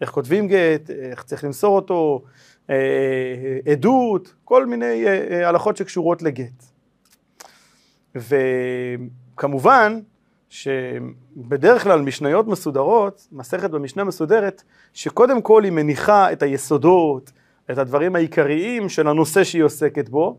איך 0.00 0.10
כותבים 0.10 0.48
גט, 0.48 0.90
איך 0.90 1.22
צריך 1.22 1.44
למסור 1.44 1.76
אותו, 1.76 2.22
אה, 2.70 2.76
עדות, 3.72 4.34
כל 4.44 4.66
מיני 4.66 5.04
הלכות 5.44 5.76
שקשורות 5.76 6.22
לגט. 6.22 6.64
וכמובן 8.14 10.00
שבדרך 10.52 11.82
כלל 11.82 12.00
משניות 12.00 12.46
מסודרות, 12.46 13.28
מסכת 13.32 13.70
במשנה 13.70 14.04
מסודרת, 14.04 14.62
שקודם 14.92 15.42
כל 15.42 15.64
היא 15.64 15.72
מניחה 15.72 16.32
את 16.32 16.42
היסודות, 16.42 17.32
את 17.70 17.78
הדברים 17.78 18.16
העיקריים 18.16 18.88
של 18.88 19.08
הנושא 19.08 19.44
שהיא 19.44 19.62
עוסקת 19.62 20.08
בו, 20.08 20.38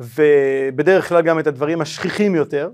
ובדרך 0.00 1.08
כלל 1.08 1.22
גם 1.22 1.38
את 1.38 1.46
הדברים 1.46 1.80
השכיחים 1.80 2.34
יותר, 2.34 2.70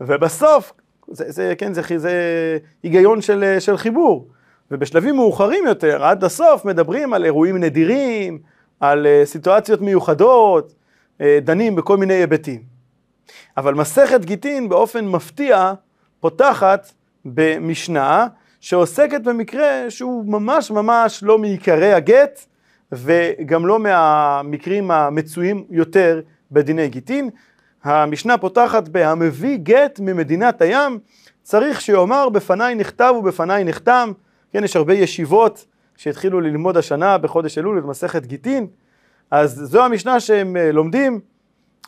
ובסוף, 0.00 0.72
זה, 1.08 1.24
זה, 1.28 1.54
כן, 1.58 1.74
זה, 1.74 1.82
זה 1.96 2.12
היגיון 2.82 3.20
של, 3.20 3.56
של 3.58 3.76
חיבור, 3.76 4.28
ובשלבים 4.70 5.16
מאוחרים 5.16 5.66
יותר, 5.66 6.04
עד 6.04 6.24
הסוף, 6.24 6.64
מדברים 6.64 7.14
על 7.14 7.24
אירועים 7.24 7.56
נדירים, 7.56 8.38
על 8.80 9.06
אה, 9.06 9.22
סיטואציות 9.24 9.80
מיוחדות, 9.80 10.74
אה, 11.20 11.38
דנים 11.42 11.74
בכל 11.74 11.96
מיני 11.96 12.14
היבטים. 12.14 12.62
אבל 13.56 13.74
מסכת 13.74 14.24
גיטין 14.24 14.68
באופן 14.68 15.06
מפתיע 15.08 15.72
פותחת 16.22 16.92
במשנה 17.24 18.26
שעוסקת 18.60 19.20
במקרה 19.20 19.84
שהוא 19.88 20.24
ממש 20.26 20.70
ממש 20.70 21.22
לא 21.22 21.38
מעיקרי 21.38 21.92
הגט 21.92 22.44
וגם 22.92 23.66
לא 23.66 23.78
מהמקרים 23.78 24.90
המצויים 24.90 25.64
יותר 25.70 26.20
בדיני 26.52 26.88
גיטין. 26.88 27.30
המשנה 27.84 28.38
פותחת 28.38 28.88
ב"המביא 28.88 29.56
גט 29.56 30.00
ממדינת 30.00 30.62
הים 30.62 30.98
צריך 31.42 31.80
שיאמר 31.80 32.28
בפניי 32.28 32.74
נכתב 32.74 33.14
ובפניי 33.18 33.64
נחתם". 33.64 34.12
כן, 34.52 34.64
יש 34.64 34.76
הרבה 34.76 34.94
ישיבות 34.94 35.66
שהתחילו 35.96 36.40
ללמוד 36.40 36.76
השנה 36.76 37.18
בחודש 37.18 37.58
אלול 37.58 37.80
במסכת 37.80 38.26
גיטין, 38.26 38.66
אז 39.30 39.54
זו 39.64 39.84
המשנה 39.84 40.20
שהם 40.20 40.56
אה, 40.56 40.72
לומדים, 40.72 41.20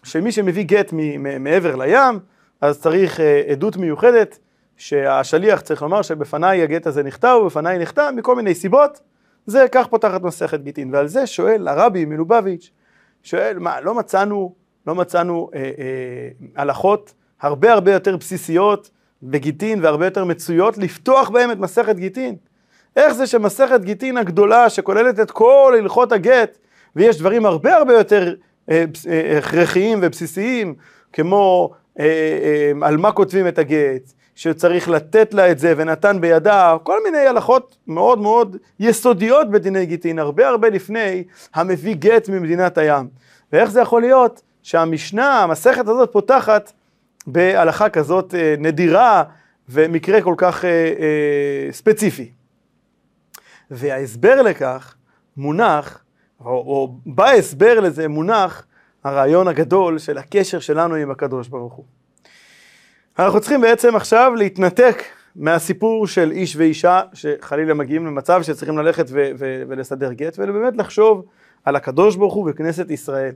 שמי 0.03 0.33
שמביא 0.33 0.65
גט 0.65 0.93
מעבר 1.41 1.77
לים, 1.77 2.19
אז 2.65 2.81
צריך 2.81 3.21
אה, 3.21 3.43
עדות 3.49 3.77
מיוחדת, 3.77 4.39
שהשליח 4.77 5.61
צריך 5.61 5.83
לומר 5.83 6.03
שבפניי 6.03 6.63
הגט 6.63 6.87
הזה 6.87 7.03
נכתב 7.03 7.39
ובפניי 7.43 7.79
נחתם 7.79 8.15
מכל 8.17 8.37
מיני 8.37 8.55
סיבות, 8.55 9.01
זה 9.47 9.67
כך 9.73 9.87
פותחת 9.87 10.23
מסכת 10.23 10.61
גיטין, 10.61 10.95
ועל 10.95 11.07
זה 11.07 11.27
שואל 11.27 11.69
הרבי 11.69 12.05
מלובביץ', 12.05 12.71
שואל, 13.23 13.59
מה, 13.59 13.81
לא 13.81 13.95
מצאנו, 13.95 14.55
לא 14.87 14.95
מצאנו 14.95 15.51
אה, 15.55 15.61
אה, 15.61 15.71
הלכות 16.57 17.15
הרבה 17.41 17.73
הרבה 17.73 17.93
יותר 17.93 18.17
בסיסיות 18.17 18.91
בגיטין 19.23 19.85
והרבה 19.85 20.05
יותר 20.05 20.25
מצויות 20.25 20.79
לפתוח 20.79 21.31
בהם 21.31 21.51
את 21.51 21.59
מסכת 21.59 21.97
גיטין? 21.97 22.37
איך 22.97 23.13
זה 23.13 23.27
שמסכת 23.27 23.81
גיטין 23.81 24.17
הגדולה 24.17 24.71
שכוללת 24.71 25.21
את 25.21 25.31
כל 25.31 25.75
הלכות 25.79 26.13
הגט, 26.13 26.59
ויש 26.97 27.19
דברים 27.19 27.47
הרבה 27.47 27.77
הרבה 27.77 27.95
יותר 27.95 28.35
אה, 28.71 28.85
אה, 29.09 29.39
הכרחיים 29.39 29.99
ובסיסיים, 30.03 30.75
כמו 31.13 31.71
על 32.83 32.97
מה 32.97 33.13
כותבים 33.13 33.49
את 33.49 33.59
הגט, 33.59 34.13
שצריך 34.35 34.89
לתת 34.89 35.35
לה 35.35 35.51
את 35.51 35.59
זה 35.59 35.75
ונתן 35.77 36.21
בידה, 36.21 36.77
כל 36.83 37.03
מיני 37.05 37.19
הלכות 37.19 37.77
מאוד 37.87 38.19
מאוד 38.19 38.57
יסודיות 38.81 39.51
בדיני 39.51 39.87
גיטין, 39.87 40.19
הרבה 40.19 40.49
הרבה 40.49 40.69
לפני 40.69 41.25
המביא 41.55 41.95
גט 41.99 42.29
ממדינת 42.29 42.79
הים. 42.79 43.09
ואיך 43.53 43.71
זה 43.71 43.81
יכול 43.81 44.01
להיות 44.01 44.43
שהמשנה, 44.63 45.43
המסכת 45.43 45.89
הזאת 45.89 46.13
פותחת 46.13 46.73
בהלכה 47.27 47.89
כזאת 47.89 48.35
נדירה 48.59 49.23
ומקרה 49.69 50.23
כל 50.23 50.35
כך 50.37 50.65
ספציפי. 51.71 52.31
וההסבר 53.71 54.43
לכך 54.43 54.95
מונח 55.37 56.05
או, 56.41 56.47
או 56.47 56.95
בהסבר 57.07 57.81
לזה 57.81 58.09
מונח 58.09 58.67
הרעיון 59.05 59.49
הגדול 59.49 59.99
של 59.99 60.19
הקשר 60.19 60.61
שלנו 60.61 60.95
עם 60.95 61.11
הקדוש 61.11 61.49
ברוך 61.49 61.75
הוא. 61.75 61.85
אנחנו 63.19 63.41
צריכים 63.41 63.61
בעצם 63.61 63.97
עכשיו 63.97 64.33
להתנתק 64.37 65.03
מהסיפור 65.37 66.07
של 66.07 66.31
איש 66.31 66.57
ואישה 66.57 67.01
שחלילה 67.13 67.75
מגיעים 67.75 68.07
למצב 68.07 68.43
שצריכים 68.43 68.79
ללכת 68.79 69.07
ו- 69.09 69.31
ו- 69.39 69.63
ולסדר 69.69 70.13
גט, 70.13 70.39
ובאמת 70.39 70.77
לחשוב 70.77 71.25
על 71.65 71.77
הקדוש 71.77 72.17
ברוך 72.17 72.35
הוא 72.35 72.51
וכנסת 72.51 72.91
ישראל. 72.91 73.33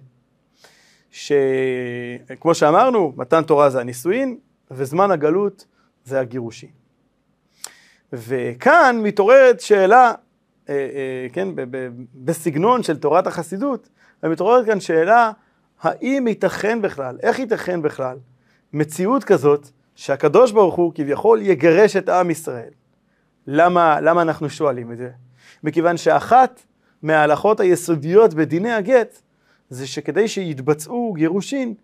שכמו 1.10 2.54
שאמרנו, 2.54 3.12
מתן 3.16 3.42
תורה 3.42 3.70
זה 3.70 3.80
הנישואין, 3.80 4.38
וזמן 4.70 5.10
הגלות 5.10 5.66
זה 6.04 6.20
הגירושין. 6.20 6.70
וכאן 8.12 9.00
מתעוררת 9.02 9.60
שאלה, 9.60 10.12
אה, 10.68 10.74
אה, 10.74 11.26
כן, 11.32 11.48
בסגנון 12.14 12.82
של 12.82 12.98
תורת 12.98 13.26
החסידות, 13.26 13.88
ומתעוררת 14.22 14.66
כאן 14.66 14.80
שאלה, 14.80 15.32
האם 15.82 16.28
ייתכן 16.28 16.82
בכלל, 16.82 17.18
איך 17.22 17.38
ייתכן 17.38 17.82
בכלל, 17.82 18.16
מציאות 18.72 19.24
כזאת, 19.24 19.68
שהקדוש 19.94 20.52
ברוך 20.52 20.74
הוא 20.74 20.92
כביכול 20.94 21.42
יגרש 21.42 21.96
את 21.96 22.08
עם 22.08 22.30
ישראל. 22.30 22.70
למה, 23.46 24.00
למה 24.00 24.22
אנחנו 24.22 24.50
שואלים 24.50 24.92
את 24.92 24.96
זה? 24.96 25.10
מכיוון 25.62 25.96
שאחת 25.96 26.62
מההלכות 27.02 27.60
היסודיות 27.60 28.34
בדיני 28.34 28.72
הגט, 28.72 29.18
זה 29.70 29.86
שכדי 29.86 30.28
שיתבצעו 30.28 31.12
גירושין, 31.16 31.74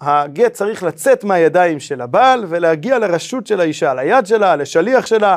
הגט 0.00 0.52
צריך 0.52 0.82
לצאת 0.82 1.24
מהידיים 1.24 1.80
של 1.80 2.00
הבעל 2.00 2.44
ולהגיע 2.48 2.98
לרשות 2.98 3.46
של 3.46 3.60
האישה, 3.60 3.94
ליד 3.94 4.26
שלה, 4.26 4.56
לשליח 4.56 5.06
שלה, 5.06 5.36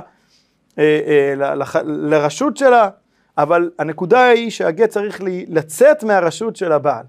אה, 0.80 1.00
אה, 1.08 1.53
לרשות 1.84 2.58
שלה, 2.58 2.89
אבל 3.38 3.72
הנקודה 3.80 4.25
היא 4.25 4.51
שהגט 4.51 4.89
צריך 4.89 5.22
לצאת 5.48 6.03
מהרשות 6.03 6.56
של 6.56 6.72
הבעל. 6.72 7.06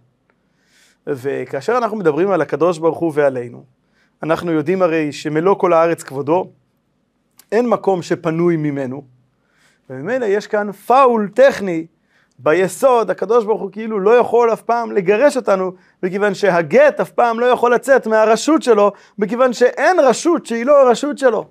וכאשר 1.06 1.78
אנחנו 1.78 1.96
מדברים 1.96 2.30
על 2.30 2.40
הקדוש 2.40 2.78
ברוך 2.78 2.98
הוא 2.98 3.12
ועלינו, 3.14 3.64
אנחנו 4.22 4.52
יודעים 4.52 4.82
הרי 4.82 5.12
שמלוא 5.12 5.54
כל 5.58 5.72
הארץ 5.72 6.02
כבודו, 6.02 6.50
אין 7.52 7.68
מקום 7.68 8.02
שפנוי 8.02 8.56
ממנו, 8.56 9.04
וממילא 9.90 10.24
יש 10.24 10.46
כאן 10.46 10.72
פאול 10.72 11.30
טכני 11.34 11.86
ביסוד, 12.38 13.10
הקדוש 13.10 13.44
ברוך 13.44 13.60
הוא 13.60 13.72
כאילו 13.72 14.00
לא 14.00 14.10
יכול 14.10 14.52
אף 14.52 14.62
פעם 14.62 14.92
לגרש 14.92 15.36
אותנו, 15.36 15.72
מכיוון 16.02 16.34
שהגט 16.34 17.00
אף 17.00 17.10
פעם 17.10 17.40
לא 17.40 17.46
יכול 17.46 17.74
לצאת 17.74 18.06
מהרשות 18.06 18.62
שלו, 18.62 18.92
מכיוון 19.18 19.52
שאין 19.52 20.00
רשות 20.00 20.46
שהיא 20.46 20.66
לא 20.66 20.80
הרשות 20.80 21.18
שלו. 21.18 21.48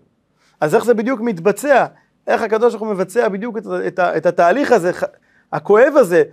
אז 0.62 0.76
איך 0.76 0.86
זה 0.86 0.94
בדיוק 0.94 1.22
מתבצע? 1.22 1.86
איך 2.28 2.42
הקדוש 2.42 2.74
ברוך 2.74 2.88
הוא 2.88 2.94
מבצע 2.94 3.28
בדיוק 3.28 3.58
את, 3.58 3.64
את, 3.88 4.00
את 4.00 4.26
התהליך 4.26 4.72
הזה, 4.72 4.92
הכואב 5.52 5.94
הזה, 5.98 6.24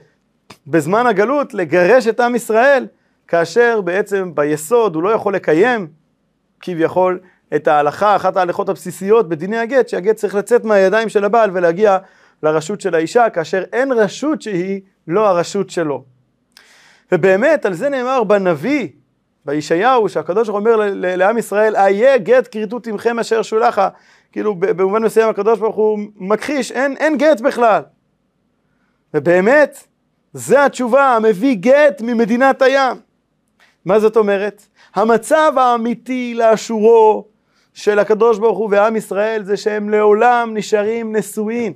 בזמן 0.67 1.07
הגלות, 1.07 1.55
לגרש 1.55 2.07
את 2.07 2.21
עם 2.21 2.35
ישראל, 2.35 2.87
כאשר 3.29 3.81
בעצם 3.81 4.35
ביסוד 4.35 4.95
הוא 4.95 5.03
לא 5.03 5.09
יכול 5.09 5.35
לקיים 5.35 5.87
כביכול 6.61 7.21
את 7.55 7.69
ההלכה, 7.69 8.17
אחת 8.17 8.37
ההלכות 8.37 8.69
הבסיסיות 8.69 9.29
בדיני 9.29 9.59
הגט, 9.59 9.89
שהגט 9.89 10.17
צריך 10.17 10.35
לצאת 10.35 10.65
מהידיים 10.65 11.09
של 11.09 11.25
הבעל 11.25 11.51
ולהגיע 11.53 11.99
לרשות 12.43 12.81
של 12.81 12.95
האישה, 12.95 13.31
כאשר 13.31 13.65
אין 13.73 13.93
רשות 13.93 14.43
שהיא 14.43 14.81
לא 15.09 15.29
הרשות 15.29 15.71
שלו. 15.71 16.05
ובאמת, 17.13 17.67
על 17.67 17.75
זה 17.75 17.89
נאמר 17.89 18.25
בנביא, 18.25 18.89
בישעיהו, 19.45 20.09
שהקדוש 20.09 20.49
ברוך 20.49 20.61
הוא 20.61 20.73
אומר 20.73 20.91
לעם 20.95 21.39
ישראל, 21.39 21.77
איה 21.77 22.19
גט 22.19 22.49
כריתות 22.51 22.87
עמכם 22.87 23.19
אשר 23.19 23.43
שולחה. 23.43 23.89
כאילו 24.33 24.55
במובן 24.55 25.03
מסוים 25.03 25.29
הקדוש 25.29 25.59
ברוך 25.59 25.77
הוא 25.77 25.99
מכחיש, 26.17 26.73
אין, 26.73 26.97
אין 26.97 27.19
גט 27.19 27.41
בכלל. 27.41 27.83
ובאמת, 29.15 29.85
זה 30.33 30.65
התשובה, 30.65 31.17
המביא 31.17 31.57
גט 31.61 32.01
ממדינת 32.01 32.63
הים. 32.63 33.08
מה 33.85 34.01
זאת 34.01 34.17
אומרת? 34.17 34.63
המצב 34.95 35.53
האמיתי 35.57 36.35
לאשורו 36.35 37.25
של 37.75 37.99
הקדוש 37.99 38.39
ברוך 38.39 38.59
הוא 38.59 38.69
ועם 38.71 38.97
ישראל 38.97 39.43
זה 39.45 39.57
שהם 39.57 39.89
לעולם 39.91 40.51
נשארים 40.55 41.17
נשואים. 41.17 41.73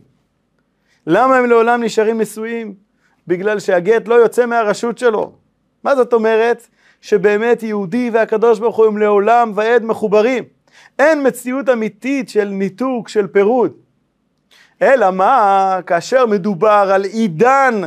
למה 1.07 1.37
הם 1.37 1.47
לעולם 1.47 1.83
נשארים 1.83 2.21
נשואים? 2.21 2.75
בגלל 3.27 3.59
שהגט 3.59 4.09
לא 4.09 4.15
יוצא 4.15 4.47
מהרשות 4.47 4.99
שלו. 4.99 5.33
מה 5.85 5.97
זאת 5.97 6.13
אומרת? 6.13 6.67
שבאמת 7.01 7.62
יהודי 7.62 8.11
והקדוש 8.12 8.59
ברוך 8.59 8.77
הוא 8.77 8.87
הם 8.87 8.99
לעולם 8.99 9.53
ועד 9.55 9.85
מחוברים. 9.85 10.45
אין 10.99 11.27
מציאות 11.27 11.69
אמיתית 11.69 12.29
של 12.29 12.45
ניתוק, 12.45 13.09
של 13.09 13.27
פירוד. 13.27 13.73
אלא 14.83 15.11
מה, 15.11 15.79
כאשר 15.87 16.27
מדובר 16.27 16.91
על 16.95 17.05
עידן 17.05 17.81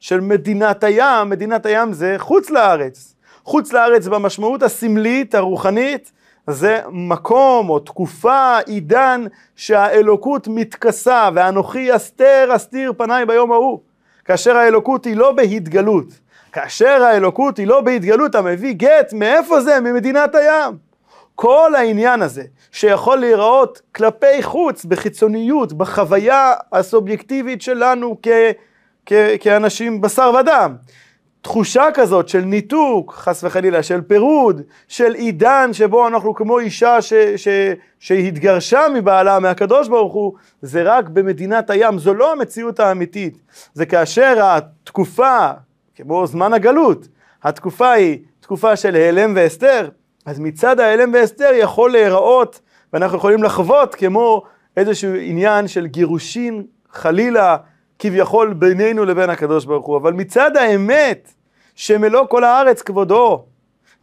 של 0.00 0.20
מדינת 0.20 0.84
הים, 0.84 1.28
מדינת 1.28 1.66
הים 1.66 1.92
זה 1.92 2.14
חוץ 2.18 2.50
לארץ. 2.50 3.13
חוץ 3.44 3.72
לארץ 3.72 4.06
במשמעות 4.06 4.62
הסמלית, 4.62 5.34
הרוחנית, 5.34 6.12
זה 6.46 6.80
מקום 6.90 7.70
או 7.70 7.78
תקופה, 7.78 8.58
עידן, 8.66 9.24
שהאלוקות 9.56 10.48
מתכסה, 10.48 11.28
ואנוכי 11.34 11.96
אסתר 11.96 12.48
אסתיר 12.56 12.92
פניי 12.96 13.26
ביום 13.26 13.52
ההוא. 13.52 13.80
כאשר 14.24 14.56
האלוקות 14.56 15.04
היא 15.04 15.16
לא 15.16 15.32
בהתגלות. 15.32 16.06
כאשר 16.52 17.02
האלוקות 17.02 17.56
היא 17.56 17.66
לא 17.66 17.80
בהתגלות, 17.80 18.34
המביא 18.34 18.72
גט, 18.72 19.12
מאיפה 19.12 19.60
זה? 19.60 19.80
ממדינת 19.80 20.34
הים. 20.34 20.76
כל 21.34 21.74
העניין 21.74 22.22
הזה, 22.22 22.42
שיכול 22.72 23.18
להיראות 23.18 23.80
כלפי 23.94 24.42
חוץ, 24.42 24.84
בחיצוניות, 24.84 25.72
בחוויה 25.72 26.52
הסובייקטיבית 26.72 27.62
שלנו 27.62 28.16
כ, 28.22 28.28
כ, 29.06 29.12
כאנשים 29.40 30.00
בשר 30.00 30.32
ודם, 30.40 30.76
תחושה 31.44 31.84
כזאת 31.94 32.28
של 32.28 32.40
ניתוק, 32.40 33.14
חס 33.16 33.44
וחלילה, 33.44 33.82
של 33.82 34.00
פירוד, 34.00 34.62
של 34.88 35.14
עידן 35.14 35.70
שבו 35.72 36.06
אנחנו 36.06 36.34
כמו 36.34 36.58
אישה 36.58 37.02
ש, 37.02 37.12
ש, 37.36 37.48
שהתגרשה 37.98 38.80
מבעלה, 38.94 39.38
מהקדוש 39.38 39.88
ברוך 39.88 40.12
הוא, 40.12 40.32
זה 40.62 40.82
רק 40.82 41.08
במדינת 41.08 41.70
הים, 41.70 41.98
זו 41.98 42.14
לא 42.14 42.32
המציאות 42.32 42.80
האמיתית. 42.80 43.38
זה 43.74 43.86
כאשר 43.86 44.36
התקופה, 44.40 45.50
כמו 45.94 46.26
זמן 46.26 46.52
הגלות, 46.52 47.08
התקופה 47.42 47.90
היא 47.90 48.18
תקופה 48.40 48.76
של 48.76 48.96
הלם 48.96 49.32
ואסתר, 49.36 49.88
אז 50.26 50.38
מצד 50.38 50.80
ההלם 50.80 51.12
והסתר 51.12 51.50
יכול 51.54 51.92
להיראות, 51.92 52.60
ואנחנו 52.92 53.18
יכולים 53.18 53.42
לחוות 53.42 53.94
כמו 53.94 54.42
איזשהו 54.76 55.14
עניין 55.20 55.68
של 55.68 55.86
גירושין, 55.86 56.62
חלילה, 56.92 57.56
כביכול 57.98 58.52
בינינו 58.52 59.04
לבין 59.04 59.30
הקדוש 59.30 59.64
ברוך 59.64 59.86
הוא. 59.86 59.96
אבל 59.96 60.12
מצד 60.12 60.56
האמת, 60.56 61.32
שמלוא 61.74 62.26
כל 62.26 62.44
הארץ 62.44 62.82
כבודו, 62.82 63.44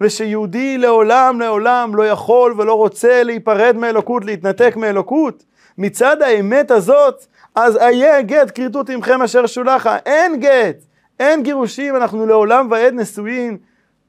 ושיהודי 0.01 0.77
לעולם 0.77 1.39
לעולם 1.39 1.95
לא 1.95 2.07
יכול 2.07 2.55
ולא 2.57 2.73
רוצה 2.73 3.23
להיפרד 3.23 3.75
מאלוקות, 3.77 4.25
להתנתק 4.25 4.73
מאלוקות, 4.75 5.43
מצד 5.77 6.21
האמת 6.21 6.71
הזאת, 6.71 7.25
אז 7.55 7.77
איה 7.77 8.21
גט 8.21 8.51
כריתות 8.55 8.89
עמכם 8.89 9.21
אשר 9.21 9.45
שולחה, 9.45 9.97
אין 10.05 10.39
גט, 10.39 10.77
אין 11.19 11.43
גירושים, 11.43 11.95
אנחנו 11.95 12.25
לעולם 12.25 12.67
ועד 12.71 12.93
נשואים 12.93 13.57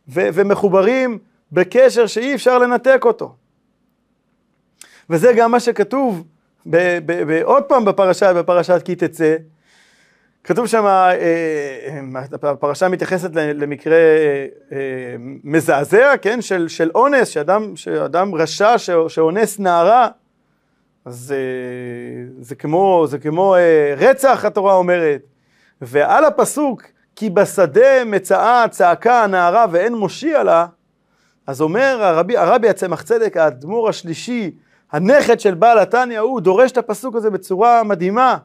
ו- 0.09 0.29
ומחוברים 0.35 1.19
בקשר 1.53 2.07
שאי 2.07 2.35
אפשר 2.35 2.59
לנתק 2.59 3.01
אותו. 3.05 3.35
וזה 5.11 5.33
גם 5.37 5.51
מה 5.51 5.61
שכתוב 5.61 6.25
עוד 7.43 7.63
פעם 7.63 7.85
בפרשה, 7.85 8.35
בפרשת 8.35 8.83
כי 8.85 8.95
תצא. 8.95 9.37
כתוב 10.45 10.67
שם, 10.67 10.87
אה, 10.87 11.11
אה, 12.43 12.51
הפרשה 12.51 12.89
מתייחסת 12.89 13.31
למקרה 13.35 13.97
אה, 14.73 14.77
מזעזע, 15.45 16.17
כן, 16.23 16.43
של, 16.43 16.69
של 16.69 16.91
אונס, 16.95 17.29
שאדם, 17.29 17.77
שאדם 17.77 18.35
רשע 18.35 18.79
שאונס 19.09 19.59
נערה, 19.59 20.09
אז 21.05 21.35
זה 22.41 22.55
כמו, 22.55 23.05
זה 23.09 23.19
כמו 23.19 23.57
רצח, 23.97 24.45
התורה 24.45 24.75
אומרת. 24.75 25.21
ועל 25.81 26.25
הפסוק, 26.25 26.83
כי 27.17 27.31
בשדה 27.31 28.05
מצאה 28.05 28.65
צעקה 28.71 29.25
הנערה 29.25 29.67
ואין 29.71 29.95
מושיע 29.95 30.43
לה, 30.43 30.67
אז 31.47 31.61
אומר 31.61 31.99
הרבי, 32.01 32.37
הרבי 32.37 32.69
הצמח 32.69 33.03
צדק, 33.03 33.37
האדמו"ר 33.37 33.89
השלישי, 33.89 34.51
הנכד 34.93 35.41
של 35.41 35.55
בעל 35.55 35.79
התניא, 35.79 36.21
הוא 36.21 36.41
דורש 36.41 36.73
את 36.73 36.79
הפסוק 36.79 37.17
הזה 37.17 37.31
בצורה 37.31 37.83
מדהימה. 37.83 38.37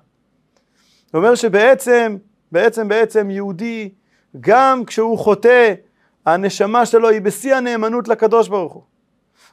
הוא 1.12 1.20
אומר 1.20 1.36
שבעצם, 1.36 2.18
בעצם, 2.52 2.88
בעצם 2.88 3.30
יהודי, 3.30 3.90
גם 4.40 4.86
כשהוא 4.86 5.18
חוטא, 5.18 5.74
הנשמה 6.26 6.86
שלו 6.86 7.10
היא 7.10 7.22
בשיא 7.22 7.56
הנאמנות 7.56 8.08
לקדוש 8.08 8.48
ברוך 8.48 8.74
הוא. 8.74 8.84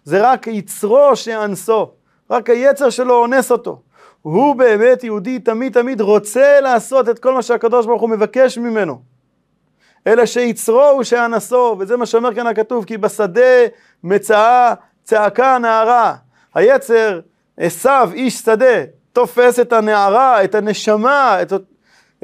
זה 0.05 0.31
רק 0.33 0.47
יצרו 0.47 1.17
שאנסו, 1.17 1.91
רק 2.31 2.51
היצר 2.51 2.91
שלו 2.91 3.15
אונס 3.15 3.51
אותו. 3.51 3.83
הוא 4.23 4.57
באמת 4.57 5.05
יהודי 5.05 5.39
תמיד 5.39 5.73
תמיד 5.73 6.01
רוצה 6.01 6.61
לעשות 6.61 7.09
את 7.09 7.19
כל 7.19 7.35
מה 7.35 7.43
שהקדוש 7.43 7.87
ברוך 7.87 8.03
הוא 8.03 8.11
מבקש 8.11 8.59
ממנו. 8.59 9.03
אלא 10.07 10.27
שיצרו 10.27 10.85
הוא 10.85 11.03
שאנסו, 11.03 11.77
וזה 11.79 11.97
מה 11.97 12.07
שאומר 12.07 12.35
כאן 12.35 12.47
הכתוב, 12.47 12.85
כי 12.85 12.99
בשדה 12.99 13.67
מצאה 14.05 14.75
צעקה 15.03 15.55
הנערה. 15.55 16.15
היצר, 16.55 17.21
עשיו, 17.57 18.11
איש 18.15 18.39
שדה, 18.39 18.85
תופס 19.15 19.61
את 19.61 19.73
הנערה, 19.73 20.45
את 20.45 20.55
הנשמה, 20.55 21.43
את, 21.43 21.53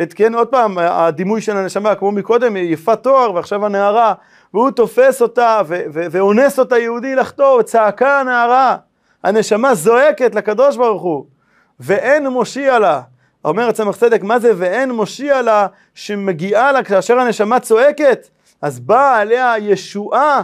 את 0.02 0.14
כן, 0.14 0.34
עוד 0.34 0.48
פעם, 0.48 0.78
הדימוי 0.78 1.40
של 1.40 1.56
הנשמה, 1.56 1.94
כמו 1.94 2.12
מקודם, 2.12 2.54
היא 2.54 2.72
יפת 2.72 3.02
תואר, 3.02 3.34
ועכשיו 3.34 3.66
הנערה, 3.66 4.14
והוא 4.54 4.70
תופס 4.70 5.22
אותה, 5.22 5.60
ואונס 5.92 6.58
אותה 6.58 6.78
יהודי 6.78 7.14
לחתור, 7.14 7.62
צעקה 7.62 8.20
הנערה. 8.20 8.76
הנשמה 9.24 9.74
זועקת 9.74 10.34
לקדוש 10.34 10.76
ברוך 10.76 11.02
הוא, 11.02 11.24
ואין 11.80 12.26
מושיע 12.26 12.78
לה. 12.78 13.00
אומר 13.44 13.68
הצמח 13.68 13.96
צדק, 13.96 14.22
מה 14.22 14.38
זה 14.38 14.52
ואין 14.56 14.90
מושיע 14.90 15.42
לה 15.42 15.66
שמגיעה 15.94 16.72
לה 16.72 16.84
כאשר 16.84 17.18
הנשמה 17.18 17.60
צועקת? 17.60 18.28
אז 18.62 18.80
באה 18.80 19.16
עליה 19.16 19.54
ישועה 19.58 20.42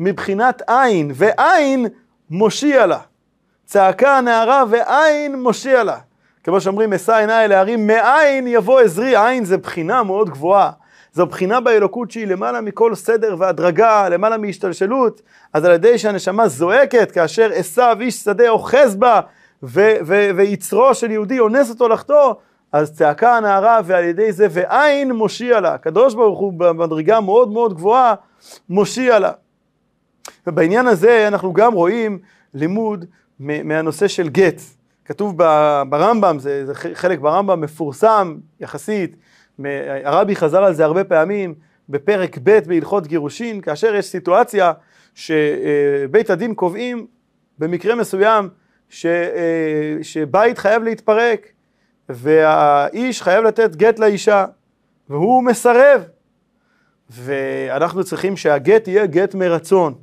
מבחינת 0.00 0.62
עין, 0.66 1.10
ועין 1.14 1.86
מושיע 2.30 2.86
לה. 2.86 2.98
צעקה 3.66 4.18
הנערה 4.18 4.64
ועין 4.70 5.42
מושיע 5.42 5.84
לה. 5.84 5.96
כמו 6.44 6.60
שאומרים, 6.60 6.92
אשא 6.92 7.14
עיניי 7.14 7.48
להרים, 7.48 7.86
מאין 7.86 8.46
יבוא 8.46 8.80
עזרי, 8.80 9.16
עין 9.16 9.44
זה 9.44 9.56
בחינה 9.56 10.02
מאוד 10.02 10.30
גבוהה. 10.30 10.70
זו 11.12 11.26
בחינה 11.26 11.60
באלוקות 11.60 12.10
שהיא 12.10 12.26
למעלה 12.26 12.60
מכל 12.60 12.94
סדר 12.94 13.36
והדרגה, 13.38 14.08
למעלה 14.08 14.36
מהשתלשלות, 14.36 15.22
אז 15.52 15.64
על 15.64 15.72
ידי 15.72 15.98
שהנשמה 15.98 16.48
זועקת, 16.48 17.10
כאשר 17.10 17.50
עשיו 17.54 17.96
איש 18.00 18.14
שדה 18.14 18.48
אוחז 18.48 18.96
בה, 18.96 19.20
ויצרו 19.62 20.94
של 20.94 21.10
יהודי 21.10 21.38
אונס 21.38 21.70
אותו 21.70 21.88
לחטוא, 21.88 22.34
אז 22.72 22.92
צעקה 22.92 23.36
הנערה 23.36 23.80
ועל 23.84 24.04
ידי 24.04 24.32
זה 24.32 24.46
ועין 24.50 25.12
מושיע 25.12 25.60
לה. 25.60 25.74
הקדוש 25.74 26.14
ברוך 26.14 26.38
הוא 26.38 26.52
במדרגה 26.56 27.20
מאוד 27.20 27.52
מאוד 27.52 27.74
גבוהה 27.74 28.14
מושיע 28.68 29.18
לה. 29.18 29.32
ובעניין 30.46 30.86
הזה 30.86 31.28
אנחנו 31.28 31.52
גם 31.52 31.72
רואים 31.72 32.18
לימוד 32.54 33.04
מהנושא 33.40 34.08
של 34.08 34.28
גט. 34.28 34.60
כתוב 35.04 35.36
ברמב"ם, 35.88 36.38
זה, 36.38 36.66
זה 36.66 36.74
חלק 36.74 37.18
ברמב"ם 37.18 37.60
מפורסם 37.60 38.36
יחסית, 38.60 39.16
הרבי 40.04 40.36
חזר 40.36 40.64
על 40.64 40.74
זה 40.74 40.84
הרבה 40.84 41.04
פעמים, 41.04 41.54
בפרק 41.88 42.38
ב' 42.42 42.58
בהלכות 42.66 43.06
גירושין, 43.06 43.60
כאשר 43.60 43.94
יש 43.94 44.06
סיטואציה 44.06 44.72
שבית 45.14 46.30
הדין 46.30 46.54
קובעים 46.54 47.06
במקרה 47.58 47.94
מסוים 47.94 48.48
ש, 48.88 49.06
שבית 50.02 50.58
חייב 50.58 50.82
להתפרק 50.82 51.46
והאיש 52.08 53.22
חייב 53.22 53.44
לתת 53.44 53.76
גט 53.76 53.98
לאישה 53.98 54.44
והוא 55.08 55.42
מסרב. 55.42 56.02
ואנחנו 57.10 58.04
צריכים 58.04 58.36
שהגט 58.36 58.88
יהיה 58.88 59.06
גט 59.06 59.34
מרצון 59.34 59.94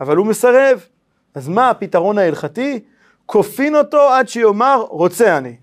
אבל 0.00 0.16
הוא 0.16 0.26
מסרב 0.26 0.84
אז 1.38 1.48
מה 1.48 1.70
הפתרון 1.70 2.18
ההלכתי? 2.18 2.80
כופין 3.26 3.76
אותו 3.76 4.00
עד 4.00 4.28
שיאמר 4.28 4.86
רוצה 4.88 5.38
אני 5.38 5.56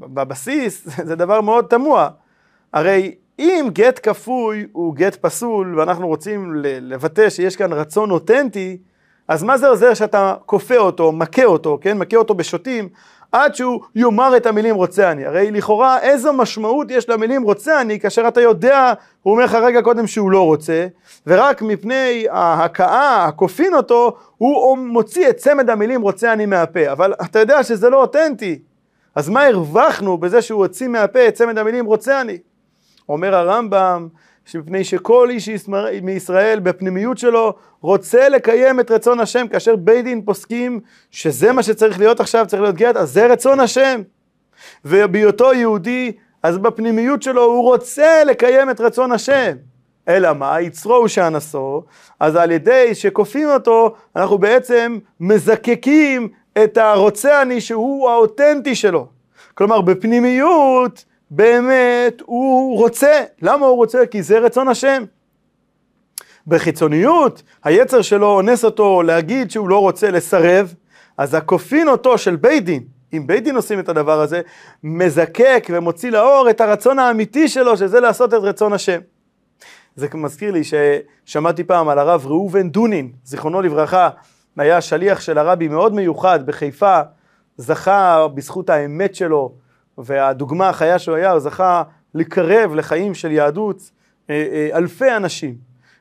ובבסיס 0.00 0.88
זה 1.08 1.16
דבר 1.16 1.40
מאוד 1.40 1.64
תמוה. 1.64 2.08
הרי 2.72 3.14
אם 3.38 3.66
גט 3.72 4.00
כפוי 4.08 4.66
הוא 4.72 4.94
גט 4.94 5.16
פסול 5.16 5.78
ואנחנו 5.78 6.08
רוצים 6.08 6.54
לבטא 6.62 7.30
שיש 7.30 7.56
כאן 7.56 7.72
רצון 7.72 8.10
אותנטי, 8.10 8.78
אז 9.28 9.42
מה 9.42 9.58
זה 9.58 9.68
עוזר 9.68 9.94
שאתה 9.94 10.34
כופה 10.46 10.76
אותו, 10.76 11.12
מכה 11.12 11.44
אותו, 11.44 11.78
כן? 11.80 11.98
מכה 11.98 12.16
אותו 12.16 12.34
בשוטים, 12.34 12.88
עד 13.32 13.54
שהוא 13.54 13.80
יאמר 13.94 14.36
את 14.36 14.46
המילים 14.46 14.74
רוצה 14.74 15.10
אני. 15.12 15.26
הרי 15.26 15.50
לכאורה 15.50 16.00
איזו 16.00 16.32
משמעות 16.32 16.90
יש 16.90 17.08
למילים 17.08 17.42
רוצה 17.42 17.80
אני, 17.80 18.00
כאשר 18.00 18.28
אתה 18.28 18.40
יודע, 18.40 18.92
הוא 19.22 19.32
אומר 19.32 19.44
לך 19.44 19.54
רגע 19.54 19.82
קודם 19.82 20.06
שהוא 20.06 20.30
לא 20.30 20.46
רוצה, 20.46 20.86
ורק 21.26 21.62
מפני 21.62 22.26
ההכאה, 22.30 23.24
הכופין 23.24 23.74
אותו, 23.74 24.16
הוא 24.38 24.78
מוציא 24.78 25.28
את 25.28 25.36
צמד 25.36 25.70
המילים 25.70 26.02
רוצה 26.02 26.32
אני 26.32 26.46
מהפה. 26.46 26.92
אבל 26.92 27.14
אתה 27.24 27.38
יודע 27.38 27.62
שזה 27.62 27.90
לא 27.90 28.00
אותנטי. 28.00 28.58
אז 29.14 29.28
מה 29.28 29.44
הרווחנו 29.44 30.18
בזה 30.18 30.42
שהוא 30.42 30.60
הוציא 30.60 30.88
מהפה 30.88 31.28
את 31.28 31.34
צמד 31.34 31.58
המילים 31.58 31.86
רוצה 31.86 32.20
אני? 32.20 32.38
אומר 33.08 33.34
הרמב"ם, 33.34 34.08
שמפני 34.50 34.84
שכל 34.84 35.28
איש 35.30 35.48
מישראל 36.02 36.60
בפנימיות 36.60 37.18
שלו 37.18 37.54
רוצה 37.80 38.28
לקיים 38.28 38.80
את 38.80 38.90
רצון 38.90 39.20
השם, 39.20 39.48
כאשר 39.48 39.76
בית 39.76 40.04
דין 40.04 40.22
פוסקים 40.24 40.80
שזה 41.10 41.52
מה 41.52 41.62
שצריך 41.62 41.98
להיות 41.98 42.20
עכשיו, 42.20 42.44
צריך 42.48 42.62
להיות 42.62 42.74
גט, 42.74 42.96
אז 42.96 43.12
זה 43.12 43.26
רצון 43.26 43.60
השם. 43.60 44.00
ובהיותו 44.84 45.52
יהודי, 45.54 46.12
אז 46.42 46.58
בפנימיות 46.58 47.22
שלו 47.22 47.42
הוא 47.42 47.62
רוצה 47.62 48.24
לקיים 48.24 48.70
את 48.70 48.80
רצון 48.80 49.12
השם. 49.12 49.52
אלא 50.08 50.32
מה? 50.32 50.60
יצרו 50.60 50.96
הוא 50.96 51.08
שאנסו, 51.08 51.84
אז 52.20 52.36
על 52.36 52.50
ידי 52.50 52.94
שכופים 52.94 53.48
אותו, 53.48 53.94
אנחנו 54.16 54.38
בעצם 54.38 54.98
מזקקים 55.20 56.28
את 56.64 56.78
הרוצה 56.78 57.42
אני 57.42 57.60
שהוא 57.60 58.10
האותנטי 58.10 58.74
שלו. 58.74 59.06
כלומר, 59.54 59.80
בפנימיות 59.80 61.04
באמת 61.30 62.22
הוא 62.26 62.78
רוצה. 62.78 63.24
למה 63.42 63.66
הוא 63.66 63.76
רוצה? 63.76 64.06
כי 64.06 64.22
זה 64.22 64.38
רצון 64.38 64.68
השם. 64.68 65.04
בחיצוניות, 66.46 67.42
היצר 67.64 68.02
שלו 68.02 68.26
אונס 68.26 68.64
אותו 68.64 69.02
להגיד 69.02 69.50
שהוא 69.50 69.68
לא 69.68 69.78
רוצה 69.78 70.10
לסרב, 70.10 70.74
אז 71.18 71.34
הכופין 71.34 71.88
אותו 71.88 72.18
של 72.18 72.36
בית 72.36 72.64
דין, 72.64 72.82
אם 73.12 73.26
בית 73.26 73.44
דין 73.44 73.56
עושים 73.56 73.80
את 73.80 73.88
הדבר 73.88 74.20
הזה, 74.20 74.40
מזקק 74.84 75.66
ומוציא 75.70 76.10
לאור 76.10 76.50
את 76.50 76.60
הרצון 76.60 76.98
האמיתי 76.98 77.48
שלו, 77.48 77.76
שזה 77.76 78.00
לעשות 78.00 78.34
את 78.34 78.38
רצון 78.42 78.72
השם. 78.72 79.00
זה 79.96 80.06
מזכיר 80.14 80.52
לי 80.52 80.62
ששמעתי 80.64 81.64
פעם 81.64 81.88
על 81.88 81.98
הרב 81.98 82.26
ראובן 82.26 82.70
דונין, 82.70 83.12
זיכרונו 83.24 83.62
לברכה, 83.62 84.08
היה 84.56 84.80
שליח 84.80 85.20
של 85.20 85.38
הרבי 85.38 85.68
מאוד 85.68 85.94
מיוחד 85.94 86.46
בחיפה, 86.46 87.00
זכה 87.56 88.28
בזכות 88.34 88.70
האמת 88.70 89.14
שלו, 89.14 89.52
והדוגמה 90.04 90.68
החיה 90.68 90.98
שהוא 90.98 91.16
היה, 91.16 91.30
הוא 91.30 91.40
זכה 91.40 91.82
לקרב 92.14 92.74
לחיים 92.74 93.14
של 93.14 93.30
יהדות 93.30 93.90
אה, 94.30 94.34
אה, 94.52 94.78
אלפי 94.78 95.16
אנשים. 95.16 95.54